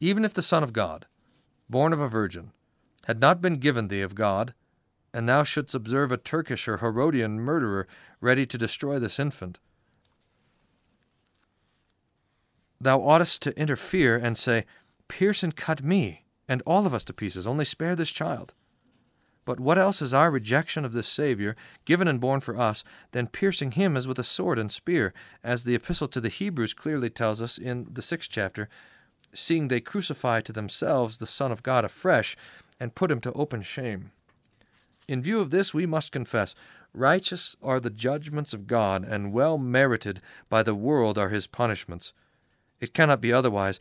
Even 0.00 0.24
if 0.24 0.34
the 0.34 0.42
Son 0.42 0.62
of 0.62 0.72
God, 0.72 1.06
born 1.68 1.92
of 1.92 2.00
a 2.00 2.08
virgin, 2.08 2.52
had 3.06 3.20
not 3.20 3.40
been 3.40 3.54
given 3.54 3.88
thee 3.88 4.02
of 4.02 4.14
God, 4.14 4.54
and 5.12 5.28
thou 5.28 5.42
shouldst 5.42 5.74
observe 5.74 6.12
a 6.12 6.16
Turkish 6.16 6.68
or 6.68 6.78
Herodian 6.78 7.40
murderer 7.40 7.88
ready 8.20 8.46
to 8.46 8.58
destroy 8.58 8.98
this 8.98 9.18
infant, 9.18 9.58
thou 12.80 13.00
oughtest 13.00 13.42
to 13.42 13.58
interfere 13.58 14.16
and 14.16 14.36
say, 14.36 14.64
Pierce 15.08 15.42
and 15.42 15.56
cut 15.56 15.82
me, 15.82 16.24
and 16.48 16.62
all 16.66 16.86
of 16.86 16.94
us 16.94 17.04
to 17.04 17.12
pieces, 17.12 17.46
only 17.46 17.64
spare 17.64 17.96
this 17.96 18.10
child. 18.10 18.54
But 19.44 19.58
what 19.58 19.78
else 19.78 20.02
is 20.02 20.12
our 20.12 20.30
rejection 20.30 20.84
of 20.84 20.92
this 20.92 21.08
Saviour, 21.08 21.56
given 21.86 22.06
and 22.06 22.20
born 22.20 22.40
for 22.40 22.58
us, 22.58 22.84
than 23.12 23.28
piercing 23.28 23.72
him 23.72 23.96
as 23.96 24.06
with 24.06 24.18
a 24.18 24.24
sword 24.24 24.58
and 24.58 24.70
spear, 24.70 25.14
as 25.42 25.64
the 25.64 25.74
Epistle 25.74 26.08
to 26.08 26.20
the 26.20 26.28
Hebrews 26.28 26.74
clearly 26.74 27.08
tells 27.08 27.40
us 27.40 27.56
in 27.56 27.86
the 27.90 28.02
sixth 28.02 28.30
chapter, 28.30 28.68
seeing 29.34 29.68
they 29.68 29.80
crucify 29.80 30.40
to 30.40 30.52
themselves 30.52 31.18
the 31.18 31.26
Son 31.26 31.52
of 31.52 31.62
God 31.62 31.84
afresh, 31.84 32.36
and 32.80 32.94
put 32.94 33.10
him 33.10 33.20
to 33.20 33.32
open 33.32 33.62
shame. 33.62 34.12
In 35.08 35.22
view 35.22 35.40
of 35.40 35.50
this, 35.50 35.72
we 35.72 35.86
must 35.86 36.12
confess 36.12 36.54
righteous 36.94 37.56
are 37.62 37.80
the 37.80 37.90
judgments 37.90 38.52
of 38.52 38.66
God, 38.66 39.04
and 39.04 39.32
well 39.32 39.58
merited 39.58 40.20
by 40.48 40.62
the 40.62 40.74
world 40.74 41.18
are 41.18 41.28
his 41.28 41.46
punishments. 41.46 42.12
It 42.80 42.94
cannot 42.94 43.20
be 43.20 43.32
otherwise 43.32 43.80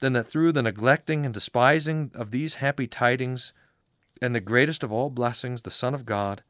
than 0.00 0.12
that 0.14 0.28
through 0.28 0.52
the 0.52 0.62
neglecting 0.62 1.24
and 1.24 1.32
despising 1.32 2.10
of 2.14 2.30
these 2.30 2.56
happy 2.56 2.86
tidings, 2.86 3.52
and 4.20 4.34
the 4.34 4.40
greatest 4.40 4.82
of 4.82 4.92
all 4.92 5.10
blessings, 5.10 5.62
the 5.62 5.70
Son 5.70 5.94
of 5.94 6.06
God, 6.06 6.42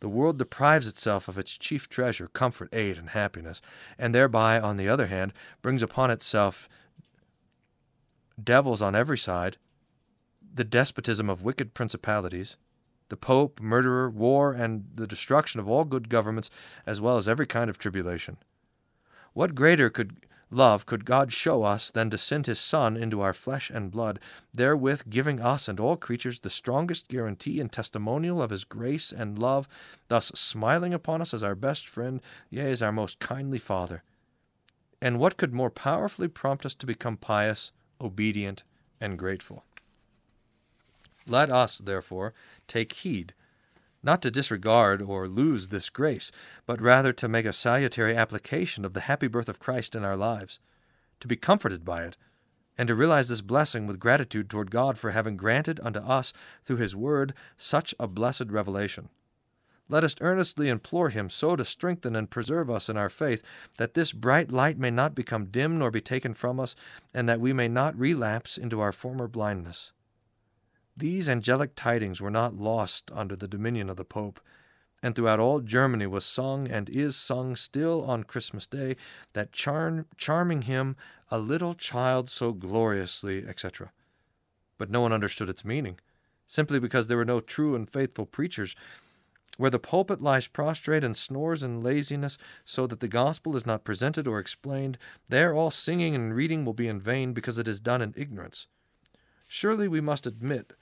the 0.00 0.08
world 0.08 0.38
deprives 0.38 0.86
itself 0.86 1.26
of 1.28 1.38
its 1.38 1.58
chief 1.58 1.88
treasure, 1.88 2.28
comfort, 2.28 2.68
aid, 2.72 2.98
and 2.98 3.10
happiness, 3.10 3.60
and 3.98 4.14
thereby, 4.14 4.60
on 4.60 4.76
the 4.76 4.88
other 4.88 5.06
hand, 5.06 5.32
brings 5.60 5.82
upon 5.82 6.10
itself 6.10 6.68
devils 8.42 8.82
on 8.82 8.94
every 8.94 9.18
side, 9.18 9.56
the 10.54 10.64
despotism 10.64 11.28
of 11.28 11.42
wicked 11.42 11.74
principalities, 11.74 12.56
the 13.08 13.16
Pope, 13.16 13.60
murderer, 13.60 14.10
war, 14.10 14.52
and 14.52 14.84
the 14.94 15.06
destruction 15.06 15.60
of 15.60 15.68
all 15.68 15.84
good 15.84 16.08
governments, 16.08 16.50
as 16.86 17.00
well 17.00 17.16
as 17.16 17.28
every 17.28 17.46
kind 17.46 17.70
of 17.70 17.78
tribulation. 17.78 18.36
What 19.32 19.54
greater 19.54 19.88
could 19.88 20.16
love 20.50 20.86
could 20.86 21.04
God 21.04 21.32
show 21.32 21.62
us 21.62 21.90
than 21.90 22.10
to 22.10 22.18
send 22.18 22.46
his 22.46 22.58
Son 22.58 22.96
into 22.96 23.20
our 23.20 23.34
flesh 23.34 23.70
and 23.70 23.90
blood, 23.90 24.18
therewith 24.52 25.02
giving 25.08 25.40
us 25.40 25.68
and 25.68 25.78
all 25.78 25.96
creatures 25.96 26.40
the 26.40 26.50
strongest 26.50 27.08
guarantee 27.08 27.60
and 27.60 27.70
testimonial 27.70 28.42
of 28.42 28.50
his 28.50 28.64
grace 28.64 29.12
and 29.12 29.38
love, 29.38 29.68
thus 30.08 30.28
smiling 30.28 30.94
upon 30.94 31.20
us 31.20 31.34
as 31.34 31.42
our 31.42 31.54
best 31.54 31.86
friend, 31.86 32.20
yea, 32.50 32.70
as 32.70 32.82
our 32.82 32.92
most 32.92 33.18
kindly 33.18 33.58
Father? 33.58 34.02
And 35.00 35.18
what 35.18 35.36
could 35.36 35.54
more 35.54 35.70
powerfully 35.70 36.28
prompt 36.28 36.66
us 36.66 36.74
to 36.76 36.86
become 36.86 37.16
pious, 37.16 37.72
obedient, 38.00 38.64
and 39.00 39.18
grateful? 39.18 39.64
Let 41.26 41.50
us, 41.50 41.78
therefore, 41.78 42.34
take 42.66 42.92
heed 42.92 43.34
not 44.02 44.22
to 44.22 44.30
disregard 44.30 45.02
or 45.02 45.28
lose 45.28 45.68
this 45.68 45.90
grace, 45.90 46.30
but 46.66 46.80
rather 46.80 47.12
to 47.12 47.28
make 47.28 47.46
a 47.46 47.52
salutary 47.52 48.14
application 48.14 48.84
of 48.84 48.94
the 48.94 49.02
happy 49.02 49.26
birth 49.26 49.48
of 49.48 49.58
Christ 49.58 49.94
in 49.94 50.04
our 50.04 50.16
lives, 50.16 50.60
to 51.20 51.28
be 51.28 51.36
comforted 51.36 51.84
by 51.84 52.04
it, 52.04 52.16
and 52.76 52.86
to 52.88 52.94
realize 52.94 53.28
this 53.28 53.40
blessing 53.40 53.86
with 53.86 53.98
gratitude 53.98 54.48
toward 54.48 54.70
God 54.70 54.98
for 54.98 55.10
having 55.10 55.36
granted 55.36 55.80
unto 55.82 55.98
us 55.98 56.32
through 56.64 56.76
His 56.76 56.94
Word 56.94 57.34
such 57.56 57.94
a 57.98 58.06
blessed 58.06 58.50
revelation. 58.50 59.08
Let 59.90 60.04
us 60.04 60.14
earnestly 60.20 60.68
implore 60.68 61.08
Him 61.08 61.30
so 61.30 61.56
to 61.56 61.64
strengthen 61.64 62.14
and 62.14 62.30
preserve 62.30 62.68
us 62.68 62.88
in 62.88 62.98
our 62.98 63.08
faith, 63.08 63.42
that 63.78 63.94
this 63.94 64.12
bright 64.12 64.52
light 64.52 64.78
may 64.78 64.90
not 64.90 65.14
become 65.14 65.46
dim 65.46 65.78
nor 65.78 65.90
be 65.90 66.02
taken 66.02 66.34
from 66.34 66.60
us, 66.60 66.76
and 67.14 67.26
that 67.28 67.40
we 67.40 67.54
may 67.54 67.68
not 67.68 67.98
relapse 67.98 68.58
into 68.58 68.80
our 68.80 68.92
former 68.92 69.28
blindness. 69.28 69.92
These 70.94 71.28
angelic 71.28 71.74
tidings 71.74 72.20
were 72.20 72.30
not 72.30 72.54
lost 72.54 73.10
under 73.14 73.36
the 73.36 73.48
dominion 73.48 73.88
of 73.88 73.96
the 73.96 74.04
Pope, 74.04 74.40
and 75.02 75.14
throughout 75.14 75.40
all 75.40 75.60
Germany 75.60 76.06
was 76.06 76.24
sung 76.26 76.68
and 76.68 76.90
is 76.90 77.16
sung 77.16 77.56
still 77.56 78.02
on 78.04 78.24
Christmas 78.24 78.66
Day 78.66 78.96
that 79.32 79.52
charm, 79.52 80.06
charming 80.16 80.62
hymn, 80.62 80.96
A 81.30 81.38
Little 81.38 81.74
Child 81.74 82.28
So 82.28 82.52
Gloriously, 82.52 83.46
etc. 83.46 83.92
But 84.76 84.90
no 84.90 85.00
one 85.00 85.12
understood 85.12 85.48
its 85.48 85.64
meaning, 85.64 85.98
simply 86.46 86.80
because 86.80 87.06
there 87.06 87.16
were 87.16 87.24
no 87.24 87.40
true 87.40 87.74
and 87.74 87.88
faithful 87.88 88.26
preachers 88.26 88.74
where 89.58 89.70
the 89.70 89.78
pulpit 89.78 90.22
lies 90.22 90.46
prostrate 90.46 91.04
and 91.04 91.16
snores 91.16 91.62
in 91.62 91.82
laziness, 91.82 92.38
so 92.64 92.86
that 92.86 93.00
the 93.00 93.08
gospel 93.08 93.56
is 93.56 93.66
not 93.66 93.84
presented 93.84 94.26
or 94.26 94.38
explained, 94.38 94.96
there 95.28 95.52
all 95.52 95.70
singing 95.70 96.14
and 96.14 96.34
reading 96.34 96.64
will 96.64 96.72
be 96.72 96.88
in 96.88 96.98
vain, 96.98 97.32
because 97.34 97.58
it 97.58 97.68
is 97.68 97.80
done 97.80 98.00
in 98.00 98.14
ignorance. 98.16 98.68
Surely 99.48 99.88
we 99.88 100.00
must 100.00 100.26
admit 100.26 100.72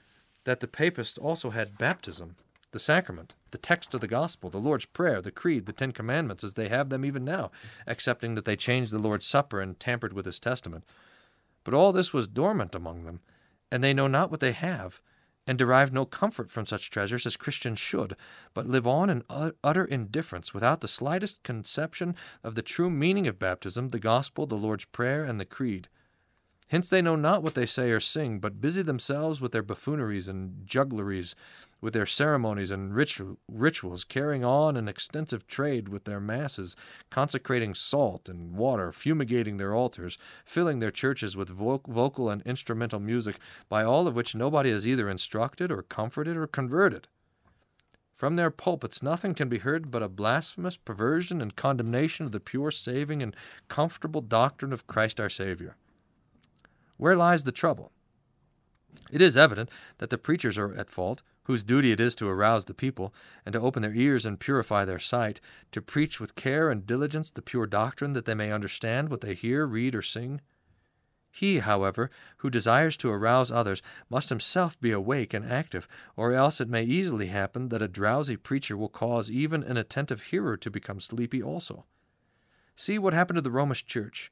that 0.43 0.59
the 0.59 0.67
papists 0.67 1.17
also 1.17 1.49
had 1.49 1.77
baptism, 1.77 2.35
the 2.71 2.79
sacrament, 2.79 3.33
the 3.49 3.57
text 3.57 3.93
of 3.95 4.01
the 4.01 4.07
gospel, 4.07 4.49
the 4.51 4.59
Lord's 4.59 4.85
Prayer, 4.85 5.21
the 5.21 5.31
Creed, 5.31 5.65
the 5.65 5.73
Ten 5.73 5.91
Commandments, 5.91 6.43
as 6.43 6.53
they 6.53 6.69
have 6.69 6.89
them 6.89 7.03
even 7.03 7.25
now, 7.25 7.49
excepting 7.87 8.35
that 8.35 8.45
they 8.45 8.55
changed 8.55 8.91
the 8.91 8.99
Lord's 8.99 9.25
Supper 9.25 9.59
and 9.59 9.79
tampered 9.79 10.13
with 10.13 10.25
His 10.25 10.39
Testament. 10.39 10.83
But 11.63 11.73
all 11.73 11.91
this 11.91 12.13
was 12.13 12.27
dormant 12.27 12.75
among 12.75 13.05
them, 13.05 13.21
and 13.71 13.83
they 13.83 13.93
know 13.93 14.07
not 14.07 14.29
what 14.29 14.39
they 14.39 14.51
have 14.51 15.01
and 15.47 15.57
derive 15.57 15.93
no 15.93 16.05
comfort 16.05 16.51
from 16.51 16.65
such 16.65 16.89
treasures 16.89 17.25
as 17.25 17.37
Christians 17.37 17.79
should, 17.79 18.15
but 18.53 18.67
live 18.67 18.85
on 18.85 19.09
in 19.09 19.23
utter 19.63 19.85
indifference, 19.85 20.53
without 20.53 20.81
the 20.81 20.87
slightest 20.87 21.41
conception 21.43 22.15
of 22.43 22.55
the 22.55 22.61
true 22.61 22.89
meaning 22.89 23.25
of 23.25 23.39
baptism, 23.39 23.91
the 23.91 23.99
gospel, 23.99 24.45
the 24.45 24.55
Lord's 24.55 24.85
Prayer, 24.85 25.23
and 25.23 25.39
the 25.39 25.45
Creed. 25.45 25.87
Hence 26.69 26.89
they 26.89 27.01
know 27.01 27.15
not 27.15 27.43
what 27.43 27.55
they 27.55 27.65
say 27.65 27.91
or 27.91 28.01
sing, 28.01 28.39
but 28.39 28.59
busy 28.59 28.81
themselves 28.81 29.39
with 29.39 29.53
their 29.53 29.63
buffooneries 29.63 30.27
and 30.27 30.65
juggleries, 30.65 31.33
with 31.79 31.93
their 31.93 32.05
ceremonies 32.05 32.71
and 32.71 32.93
ritual, 32.93 33.37
rituals, 33.47 34.03
carrying 34.03 34.43
on 34.43 34.75
an 34.75 34.89
extensive 34.89 35.47
trade 35.47 35.87
with 35.87 36.03
their 36.03 36.19
masses, 36.19 36.75
consecrating 37.09 37.73
salt 37.73 38.27
and 38.27 38.57
water, 38.57 38.91
fumigating 38.91 39.55
their 39.55 39.73
altars, 39.73 40.17
filling 40.43 40.79
their 40.79 40.91
churches 40.91 41.37
with 41.37 41.49
vo- 41.49 41.81
vocal 41.87 42.29
and 42.29 42.41
instrumental 42.41 42.99
music, 42.99 43.39
by 43.69 43.83
all 43.83 44.05
of 44.05 44.15
which 44.15 44.35
nobody 44.35 44.69
is 44.69 44.85
either 44.85 45.09
instructed 45.09 45.71
or 45.71 45.83
comforted 45.83 46.35
or 46.35 46.47
converted. 46.47 47.07
From 48.13 48.35
their 48.35 48.51
pulpits 48.51 49.01
nothing 49.01 49.35
can 49.35 49.47
be 49.47 49.59
heard 49.59 49.89
but 49.89 50.03
a 50.03 50.09
blasphemous 50.09 50.75
perversion 50.75 51.39
and 51.39 51.55
condemnation 51.55 52.25
of 52.25 52.33
the 52.33 52.41
pure, 52.41 52.71
saving, 52.71 53.23
and 53.23 53.35
comfortable 53.69 54.21
doctrine 54.21 54.73
of 54.73 54.85
Christ 54.85 55.21
our 55.21 55.29
Savior. 55.29 55.77
Where 56.97 57.15
lies 57.15 57.43
the 57.43 57.51
trouble? 57.51 57.91
It 59.11 59.21
is 59.21 59.37
evident 59.37 59.69
that 59.99 60.09
the 60.09 60.17
preachers 60.17 60.57
are 60.57 60.73
at 60.73 60.89
fault, 60.89 61.21
whose 61.43 61.63
duty 61.63 61.91
it 61.91 61.99
is 61.99 62.13
to 62.15 62.27
arouse 62.27 62.65
the 62.65 62.73
people, 62.73 63.13
and 63.45 63.53
to 63.53 63.59
open 63.61 63.81
their 63.81 63.93
ears 63.93 64.25
and 64.25 64.39
purify 64.39 64.83
their 64.83 64.99
sight, 64.99 65.39
to 65.71 65.81
preach 65.81 66.19
with 66.19 66.35
care 66.35 66.69
and 66.69 66.85
diligence 66.85 67.31
the 67.31 67.41
pure 67.41 67.67
doctrine, 67.67 68.13
that 68.13 68.25
they 68.25 68.35
may 68.35 68.51
understand 68.51 69.09
what 69.09 69.21
they 69.21 69.33
hear, 69.33 69.65
read, 69.65 69.95
or 69.95 70.01
sing. 70.01 70.41
He, 71.31 71.59
however, 71.59 72.09
who 72.37 72.49
desires 72.49 72.97
to 72.97 73.11
arouse 73.11 73.51
others, 73.51 73.81
must 74.09 74.29
himself 74.29 74.79
be 74.81 74.91
awake 74.91 75.33
and 75.33 75.45
active, 75.45 75.87
or 76.15 76.33
else 76.33 76.59
it 76.59 76.67
may 76.67 76.83
easily 76.83 77.27
happen 77.27 77.69
that 77.69 77.81
a 77.81 77.87
drowsy 77.87 78.35
preacher 78.35 78.75
will 78.75 78.89
cause 78.89 79.29
even 79.29 79.61
an 79.63 79.77
attentive 79.77 80.23
hearer 80.23 80.57
to 80.57 80.71
become 80.71 80.99
sleepy 80.99 81.41
also. 81.41 81.85
See 82.75 82.97
what 82.97 83.13
happened 83.13 83.37
to 83.37 83.41
the 83.41 83.51
Romish 83.51 83.85
Church. 83.85 84.31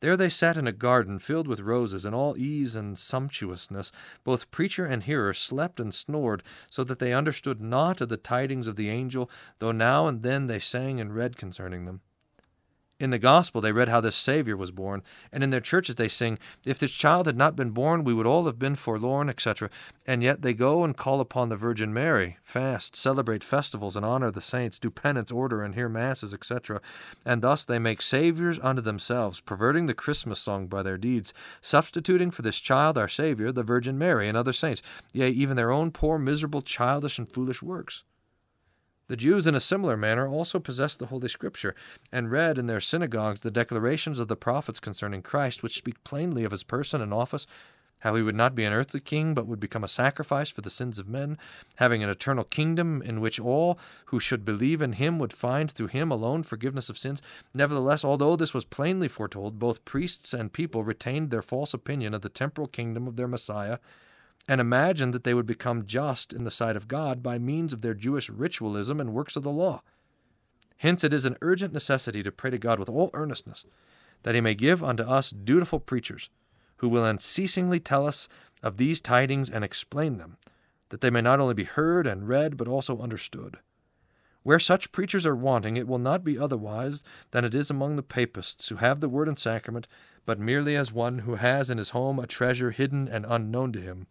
There 0.00 0.16
they 0.16 0.30
sat 0.30 0.56
in 0.56 0.66
a 0.66 0.72
garden 0.72 1.18
filled 1.18 1.46
with 1.46 1.60
roses, 1.60 2.06
in 2.06 2.14
all 2.14 2.36
ease 2.36 2.74
and 2.74 2.98
sumptuousness. 2.98 3.92
Both 4.24 4.50
preacher 4.50 4.86
and 4.86 5.02
hearer 5.02 5.34
slept 5.34 5.78
and 5.78 5.94
snored, 5.94 6.42
so 6.70 6.84
that 6.84 6.98
they 6.98 7.12
understood 7.12 7.60
naught 7.60 8.00
of 8.00 8.08
the 8.08 8.16
tidings 8.16 8.66
of 8.66 8.76
the 8.76 8.88
angel, 8.88 9.30
though 9.58 9.72
now 9.72 10.06
and 10.06 10.22
then 10.22 10.46
they 10.46 10.58
sang 10.58 11.00
and 11.00 11.14
read 11.14 11.36
concerning 11.36 11.84
them. 11.84 12.00
In 13.00 13.08
the 13.08 13.18
gospel, 13.18 13.62
they 13.62 13.72
read 13.72 13.88
how 13.88 14.02
this 14.02 14.14
Savior 14.14 14.58
was 14.58 14.70
born, 14.70 15.02
and 15.32 15.42
in 15.42 15.48
their 15.48 15.58
churches 15.58 15.94
they 15.94 16.06
sing, 16.06 16.38
If 16.66 16.78
this 16.78 16.92
child 16.92 17.24
had 17.24 17.36
not 17.36 17.56
been 17.56 17.70
born, 17.70 18.04
we 18.04 18.12
would 18.12 18.26
all 18.26 18.44
have 18.44 18.58
been 18.58 18.76
forlorn, 18.76 19.30
etc. 19.30 19.70
And 20.06 20.22
yet 20.22 20.42
they 20.42 20.52
go 20.52 20.84
and 20.84 20.94
call 20.94 21.18
upon 21.22 21.48
the 21.48 21.56
Virgin 21.56 21.94
Mary, 21.94 22.36
fast, 22.42 22.94
celebrate 22.94 23.42
festivals, 23.42 23.96
and 23.96 24.04
honor 24.04 24.30
the 24.30 24.42
saints, 24.42 24.78
do 24.78 24.90
penance, 24.90 25.32
order, 25.32 25.62
and 25.62 25.74
hear 25.74 25.88
masses, 25.88 26.34
etc. 26.34 26.82
And 27.24 27.40
thus 27.40 27.64
they 27.64 27.78
make 27.78 28.02
Saviors 28.02 28.58
unto 28.58 28.82
themselves, 28.82 29.40
perverting 29.40 29.86
the 29.86 29.94
Christmas 29.94 30.38
song 30.38 30.66
by 30.66 30.82
their 30.82 30.98
deeds, 30.98 31.32
substituting 31.62 32.30
for 32.30 32.42
this 32.42 32.60
child 32.60 32.98
our 32.98 33.08
Savior 33.08 33.50
the 33.50 33.64
Virgin 33.64 33.96
Mary 33.96 34.28
and 34.28 34.36
other 34.36 34.52
saints, 34.52 34.82
yea, 35.14 35.30
even 35.30 35.56
their 35.56 35.72
own 35.72 35.90
poor, 35.90 36.18
miserable, 36.18 36.60
childish, 36.60 37.18
and 37.18 37.30
foolish 37.30 37.62
works. 37.62 38.04
The 39.10 39.16
Jews, 39.16 39.48
in 39.48 39.56
a 39.56 39.60
similar 39.60 39.96
manner, 39.96 40.28
also 40.28 40.60
possessed 40.60 41.00
the 41.00 41.06
Holy 41.06 41.28
Scripture, 41.28 41.74
and 42.12 42.30
read 42.30 42.58
in 42.58 42.68
their 42.68 42.80
synagogues 42.80 43.40
the 43.40 43.50
declarations 43.50 44.20
of 44.20 44.28
the 44.28 44.36
prophets 44.36 44.78
concerning 44.78 45.20
Christ, 45.20 45.64
which 45.64 45.76
speak 45.76 46.04
plainly 46.04 46.44
of 46.44 46.52
his 46.52 46.62
person 46.62 47.00
and 47.00 47.12
office, 47.12 47.44
how 48.02 48.14
he 48.14 48.22
would 48.22 48.36
not 48.36 48.54
be 48.54 48.62
an 48.62 48.72
earthly 48.72 49.00
king, 49.00 49.34
but 49.34 49.48
would 49.48 49.58
become 49.58 49.82
a 49.82 49.88
sacrifice 49.88 50.48
for 50.48 50.60
the 50.60 50.70
sins 50.70 51.00
of 51.00 51.08
men, 51.08 51.38
having 51.78 52.04
an 52.04 52.08
eternal 52.08 52.44
kingdom 52.44 53.02
in 53.02 53.20
which 53.20 53.40
all 53.40 53.80
who 54.06 54.20
should 54.20 54.44
believe 54.44 54.80
in 54.80 54.92
him 54.92 55.18
would 55.18 55.32
find 55.32 55.72
through 55.72 55.88
him 55.88 56.12
alone 56.12 56.44
forgiveness 56.44 56.88
of 56.88 56.96
sins. 56.96 57.20
Nevertheless, 57.52 58.04
although 58.04 58.36
this 58.36 58.54
was 58.54 58.64
plainly 58.64 59.08
foretold, 59.08 59.58
both 59.58 59.84
priests 59.84 60.32
and 60.32 60.52
people 60.52 60.84
retained 60.84 61.30
their 61.30 61.42
false 61.42 61.74
opinion 61.74 62.14
of 62.14 62.22
the 62.22 62.28
temporal 62.28 62.68
kingdom 62.68 63.08
of 63.08 63.16
their 63.16 63.26
Messiah 63.26 63.78
and 64.48 64.60
imagined 64.60 65.14
that 65.14 65.24
they 65.24 65.34
would 65.34 65.46
become 65.46 65.86
just 65.86 66.32
in 66.32 66.44
the 66.44 66.50
sight 66.50 66.76
of 66.76 66.88
God 66.88 67.22
by 67.22 67.38
means 67.38 67.72
of 67.72 67.82
their 67.82 67.94
Jewish 67.94 68.28
ritualism 68.28 69.00
and 69.00 69.12
works 69.12 69.36
of 69.36 69.42
the 69.42 69.50
law. 69.50 69.82
Hence, 70.78 71.04
it 71.04 71.12
is 71.12 71.24
an 71.24 71.36
urgent 71.42 71.72
necessity 71.72 72.22
to 72.22 72.32
pray 72.32 72.50
to 72.50 72.58
God 72.58 72.78
with 72.78 72.88
all 72.88 73.10
earnestness 73.12 73.64
that 74.22 74.34
He 74.34 74.40
may 74.40 74.54
give 74.54 74.82
unto 74.82 75.02
us 75.02 75.30
dutiful 75.30 75.80
preachers, 75.80 76.30
who 76.78 76.88
will 76.88 77.04
unceasingly 77.04 77.80
tell 77.80 78.06
us 78.06 78.28
of 78.62 78.76
these 78.76 79.00
tidings 79.00 79.48
and 79.48 79.64
explain 79.64 80.18
them, 80.18 80.36
that 80.90 81.00
they 81.00 81.10
may 81.10 81.20
not 81.20 81.40
only 81.40 81.54
be 81.54 81.64
heard 81.64 82.06
and 82.06 82.28
read, 82.28 82.56
but 82.56 82.68
also 82.68 82.98
understood. 82.98 83.58
Where 84.42 84.58
such 84.58 84.92
preachers 84.92 85.26
are 85.26 85.36
wanting, 85.36 85.76
it 85.76 85.86
will 85.86 85.98
not 85.98 86.24
be 86.24 86.38
otherwise 86.38 87.04
than 87.30 87.44
it 87.44 87.54
is 87.54 87.70
among 87.70 87.96
the 87.96 88.02
papists, 88.02 88.68
who 88.68 88.76
have 88.76 89.00
the 89.00 89.08
word 89.08 89.28
and 89.28 89.38
sacrament, 89.38 89.86
but 90.26 90.38
merely 90.38 90.76
as 90.76 90.92
one 90.92 91.20
who 91.20 91.34
has 91.36 91.70
in 91.70 91.78
his 91.78 91.90
home 91.90 92.18
a 92.18 92.26
treasure 92.26 92.70
hidden 92.70 93.06
and 93.06 93.26
unknown 93.28 93.72
to 93.72 93.80
him 93.80 94.06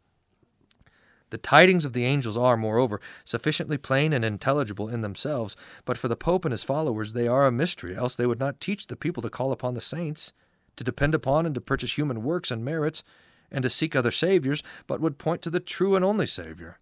the 1.29 1.37
tidings 1.37 1.85
of 1.85 1.93
the 1.93 2.05
angels 2.05 2.37
are, 2.37 2.57
moreover, 2.57 2.99
sufficiently 3.23 3.77
plain 3.77 4.13
and 4.13 4.25
intelligible 4.25 4.89
in 4.89 5.01
themselves, 5.01 5.55
but 5.85 5.97
for 5.97 6.07
the 6.07 6.15
Pope 6.15 6.45
and 6.45 6.51
his 6.51 6.63
followers 6.63 7.13
they 7.13 7.27
are 7.27 7.45
a 7.45 7.51
mystery, 7.51 7.95
else 7.95 8.15
they 8.15 8.25
would 8.25 8.39
not 8.39 8.59
teach 8.59 8.87
the 8.87 8.95
people 8.95 9.21
to 9.21 9.29
call 9.29 9.51
upon 9.51 9.73
the 9.73 9.81
saints, 9.81 10.33
to 10.75 10.83
depend 10.83 11.13
upon 11.13 11.45
and 11.45 11.55
to 11.55 11.61
purchase 11.61 11.97
human 11.97 12.23
works 12.23 12.51
and 12.51 12.63
merits, 12.63 13.03
and 13.51 13.63
to 13.63 13.69
seek 13.69 13.95
other 13.95 14.11
Saviours, 14.11 14.63
but 14.87 15.01
would 15.01 15.17
point 15.17 15.41
to 15.41 15.49
the 15.49 15.59
true 15.59 15.95
and 15.95 16.05
only 16.05 16.25
Saviour. 16.25 16.79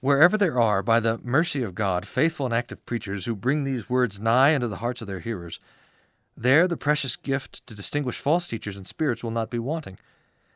Wherever 0.00 0.36
there 0.36 0.58
are, 0.58 0.82
by 0.82 0.98
the 0.98 1.20
mercy 1.22 1.62
of 1.62 1.74
God, 1.74 2.06
faithful 2.06 2.46
and 2.46 2.54
active 2.54 2.84
preachers 2.84 3.24
who 3.24 3.36
bring 3.36 3.64
these 3.64 3.88
words 3.88 4.18
nigh 4.18 4.50
into 4.50 4.66
the 4.66 4.78
hearts 4.78 5.00
of 5.00 5.06
their 5.06 5.20
hearers, 5.20 5.60
there 6.36 6.66
the 6.66 6.76
precious 6.76 7.14
gift 7.14 7.64
to 7.66 7.74
distinguish 7.74 8.18
false 8.18 8.48
teachers 8.48 8.76
and 8.76 8.86
spirits 8.86 9.22
will 9.22 9.30
not 9.30 9.50
be 9.50 9.58
wanting 9.58 9.98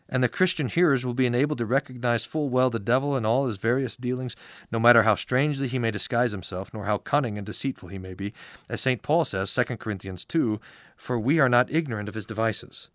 and 0.08 0.22
the 0.22 0.28
Christian 0.28 0.68
hearers 0.68 1.04
will 1.04 1.14
be 1.14 1.26
enabled 1.26 1.58
to 1.58 1.66
recognize 1.66 2.24
full 2.24 2.48
well 2.48 2.70
the 2.70 2.78
devil 2.78 3.16
in 3.16 3.24
all 3.24 3.46
his 3.46 3.56
various 3.56 3.96
dealings, 3.96 4.36
no 4.70 4.78
matter 4.78 5.02
how 5.02 5.14
strangely 5.14 5.68
he 5.68 5.78
may 5.78 5.90
disguise 5.90 6.32
himself, 6.32 6.72
nor 6.72 6.84
how 6.84 6.98
cunning 6.98 7.36
and 7.36 7.46
deceitful 7.46 7.88
he 7.88 7.98
may 7.98 8.14
be, 8.14 8.32
as 8.68 8.80
St. 8.80 9.02
Paul 9.02 9.24
says, 9.24 9.54
2 9.54 9.76
Corinthians 9.76 10.24
2, 10.24 10.60
for 10.96 11.18
we 11.18 11.38
are 11.40 11.48
not 11.48 11.70
ignorant 11.70 12.08
of 12.08 12.14
his 12.14 12.26
devices. 12.26 12.90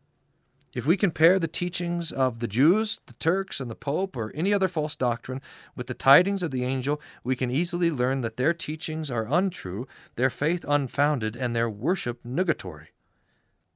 If 0.74 0.86
we 0.86 0.96
compare 0.96 1.38
the 1.38 1.50
teachings 1.50 2.14
of 2.14 2.40
the 2.40 2.48
Jews, 2.48 3.02
the 3.06 3.14
Turks, 3.16 3.60
and 3.60 3.70
the 3.70 3.76
Pope, 3.76 4.16
or 4.16 4.32
any 4.34 4.54
other 4.54 4.70
false 4.70 4.96
doctrine, 4.96 5.42
with 5.76 5.88
the 5.88 5.94
tidings 5.94 6.42
of 6.42 6.52
the 6.52 6.64
angel, 6.64 7.02
we 7.26 7.36
can 7.36 7.52
easily 7.52 7.92
learn 7.92 8.22
that 8.22 8.38
their 8.38 8.54
teachings 8.54 9.12
are 9.12 9.28
untrue, 9.30 9.86
their 10.16 10.30
faith 10.30 10.64
unfounded, 10.66 11.36
and 11.36 11.54
their 11.54 11.70
worship 11.70 12.24
nugatory. 12.24 12.88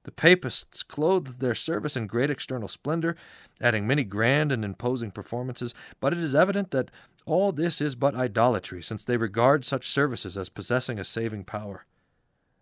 The 0.05 0.11
papists 0.11 0.83
clothed 0.83 1.39
their 1.39 1.55
service 1.55 1.97
in 1.97 2.05
great 2.05 2.29
external 2.29 2.67
splendor, 2.67 3.15
adding 3.59 3.87
many 3.87 4.03
grand 4.03 4.51
and 4.51 4.63
imposing 4.63 5.09
performances, 5.09 5.73
but 5.99 6.13
it 6.13 6.19
is 6.19 6.35
evident 6.35 6.69
that 6.71 6.91
all 7.25 7.51
this 7.51 7.81
is 7.81 7.95
but 7.95 8.13
idolatry, 8.13 8.83
since 8.83 9.03
they 9.03 9.17
regard 9.17 9.65
such 9.65 9.89
services 9.89 10.37
as 10.37 10.47
possessing 10.47 10.99
a 10.99 11.03
saving 11.03 11.43
power. 11.43 11.85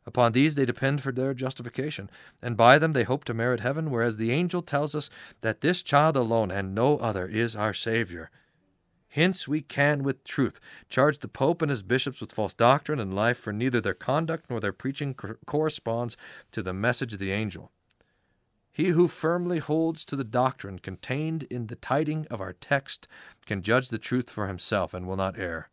Upon 0.05 0.31
these 0.31 0.55
they 0.55 0.65
depend 0.65 1.01
for 1.01 1.11
their 1.11 1.33
justification, 1.33 2.09
and 2.41 2.55
by 2.55 2.79
them 2.79 2.93
they 2.93 3.03
hope 3.03 3.25
to 3.25 3.33
merit 3.33 3.59
heaven, 3.59 3.91
whereas 3.91 4.15
the 4.15 4.31
angel 4.31 4.61
tells 4.61 4.95
us 4.95 5.09
that 5.41 5.59
this 5.59 5.83
child 5.83 6.15
alone 6.15 6.49
and 6.49 6.73
no 6.73 6.97
other 6.97 7.27
is 7.27 7.57
our 7.57 7.73
Savior. 7.73 8.31
Hence 9.13 9.47
we 9.47 9.61
can 9.61 10.01
with 10.01 10.23
truth 10.23 10.59
charge 10.89 11.19
the 11.19 11.27
Pope 11.27 11.61
and 11.61 11.69
his 11.69 11.83
bishops 11.83 12.19
with 12.19 12.31
false 12.31 12.55
doctrine 12.55 12.99
and 12.99 13.13
life, 13.13 13.37
for 13.37 13.53
neither 13.53 13.79
their 13.79 13.93
conduct 13.93 14.49
nor 14.49 14.59
their 14.59 14.73
preaching 14.73 15.13
corresponds 15.13 16.17
to 16.51 16.63
the 16.63 16.73
message 16.73 17.13
of 17.13 17.19
the 17.19 17.31
angel. 17.31 17.69
He 18.71 18.87
who 18.87 19.07
firmly 19.07 19.59
holds 19.59 20.03
to 20.05 20.15
the 20.15 20.23
doctrine 20.23 20.79
contained 20.79 21.43
in 21.51 21.67
the 21.67 21.75
tiding 21.75 22.25
of 22.31 22.41
our 22.41 22.53
text 22.53 23.07
can 23.45 23.61
judge 23.61 23.89
the 23.89 23.99
truth 23.99 24.31
for 24.31 24.47
himself 24.47 24.95
and 24.95 25.05
will 25.05 25.15
not 25.15 25.37
err. 25.37 25.69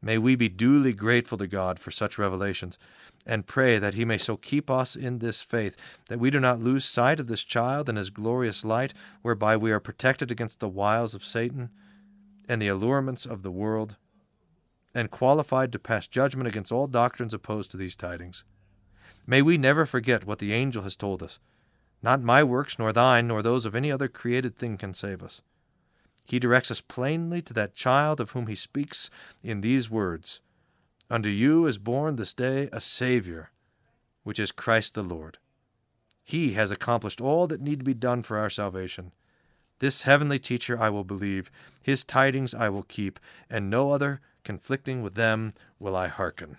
May 0.00 0.16
we 0.16 0.36
be 0.36 0.48
duly 0.48 0.92
grateful 0.92 1.38
to 1.38 1.48
God 1.48 1.80
for 1.80 1.90
such 1.90 2.16
revelations, 2.16 2.78
and 3.26 3.44
pray 3.44 3.80
that 3.80 3.94
He 3.94 4.04
may 4.04 4.18
so 4.18 4.36
keep 4.36 4.70
us 4.70 4.94
in 4.94 5.18
this 5.18 5.40
faith 5.40 5.76
that 6.08 6.20
we 6.20 6.30
do 6.30 6.38
not 6.38 6.60
lose 6.60 6.84
sight 6.84 7.18
of 7.18 7.26
this 7.26 7.42
child 7.42 7.88
and 7.88 7.98
His 7.98 8.10
glorious 8.10 8.64
light, 8.64 8.94
whereby 9.22 9.56
we 9.56 9.72
are 9.72 9.80
protected 9.80 10.30
against 10.30 10.60
the 10.60 10.68
wiles 10.68 11.14
of 11.14 11.24
Satan 11.24 11.70
and 12.52 12.60
the 12.60 12.68
allurements 12.68 13.24
of 13.24 13.42
the 13.42 13.50
world. 13.50 13.96
and 14.94 15.10
qualified 15.10 15.72
to 15.72 15.78
pass 15.78 16.06
judgment 16.06 16.46
against 16.46 16.70
all 16.70 16.86
doctrines 16.86 17.32
opposed 17.32 17.70
to 17.70 17.78
these 17.78 17.96
tidings. 17.96 18.44
May 19.26 19.40
we 19.40 19.56
never 19.56 19.86
forget 19.86 20.26
what 20.26 20.38
the 20.38 20.52
angel 20.52 20.82
has 20.82 20.96
told 20.96 21.22
us. 21.22 21.38
Not 22.02 22.20
my 22.20 22.44
works, 22.44 22.78
nor 22.78 22.92
thine, 22.92 23.26
nor 23.28 23.40
those 23.40 23.64
of 23.64 23.74
any 23.74 23.90
other 23.90 24.06
created 24.06 24.58
thing 24.58 24.76
can 24.76 24.92
save 24.92 25.22
us. 25.22 25.40
He 26.26 26.38
directs 26.38 26.70
us 26.70 26.82
plainly 26.82 27.40
to 27.40 27.54
that 27.54 27.74
child 27.74 28.20
of 28.20 28.32
whom 28.32 28.48
he 28.48 28.54
speaks 28.54 29.08
in 29.42 29.62
these 29.62 29.88
words 29.88 30.42
Unto 31.08 31.30
you 31.30 31.64
is 31.64 31.78
born 31.78 32.16
this 32.16 32.34
day 32.34 32.68
a 32.70 32.80
Savior, 32.82 33.50
which 34.24 34.38
is 34.38 34.52
Christ 34.52 34.92
the 34.92 35.02
Lord. 35.02 35.38
He 36.22 36.52
has 36.52 36.70
accomplished 36.70 37.22
all 37.22 37.46
that 37.46 37.62
need 37.62 37.82
be 37.82 37.94
done 37.94 38.22
for 38.22 38.36
our 38.36 38.50
salvation. 38.50 39.12
This 39.82 40.04
heavenly 40.04 40.38
teacher 40.38 40.80
I 40.80 40.88
will 40.90 41.02
believe, 41.02 41.50
his 41.82 42.04
tidings 42.04 42.54
I 42.54 42.68
will 42.68 42.84
keep, 42.84 43.18
and 43.50 43.68
no 43.68 43.90
other 43.90 44.20
conflicting 44.44 45.02
with 45.02 45.16
them 45.16 45.54
will 45.80 45.96
I 45.96 46.06
hearken. 46.06 46.58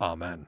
Amen. 0.00 0.46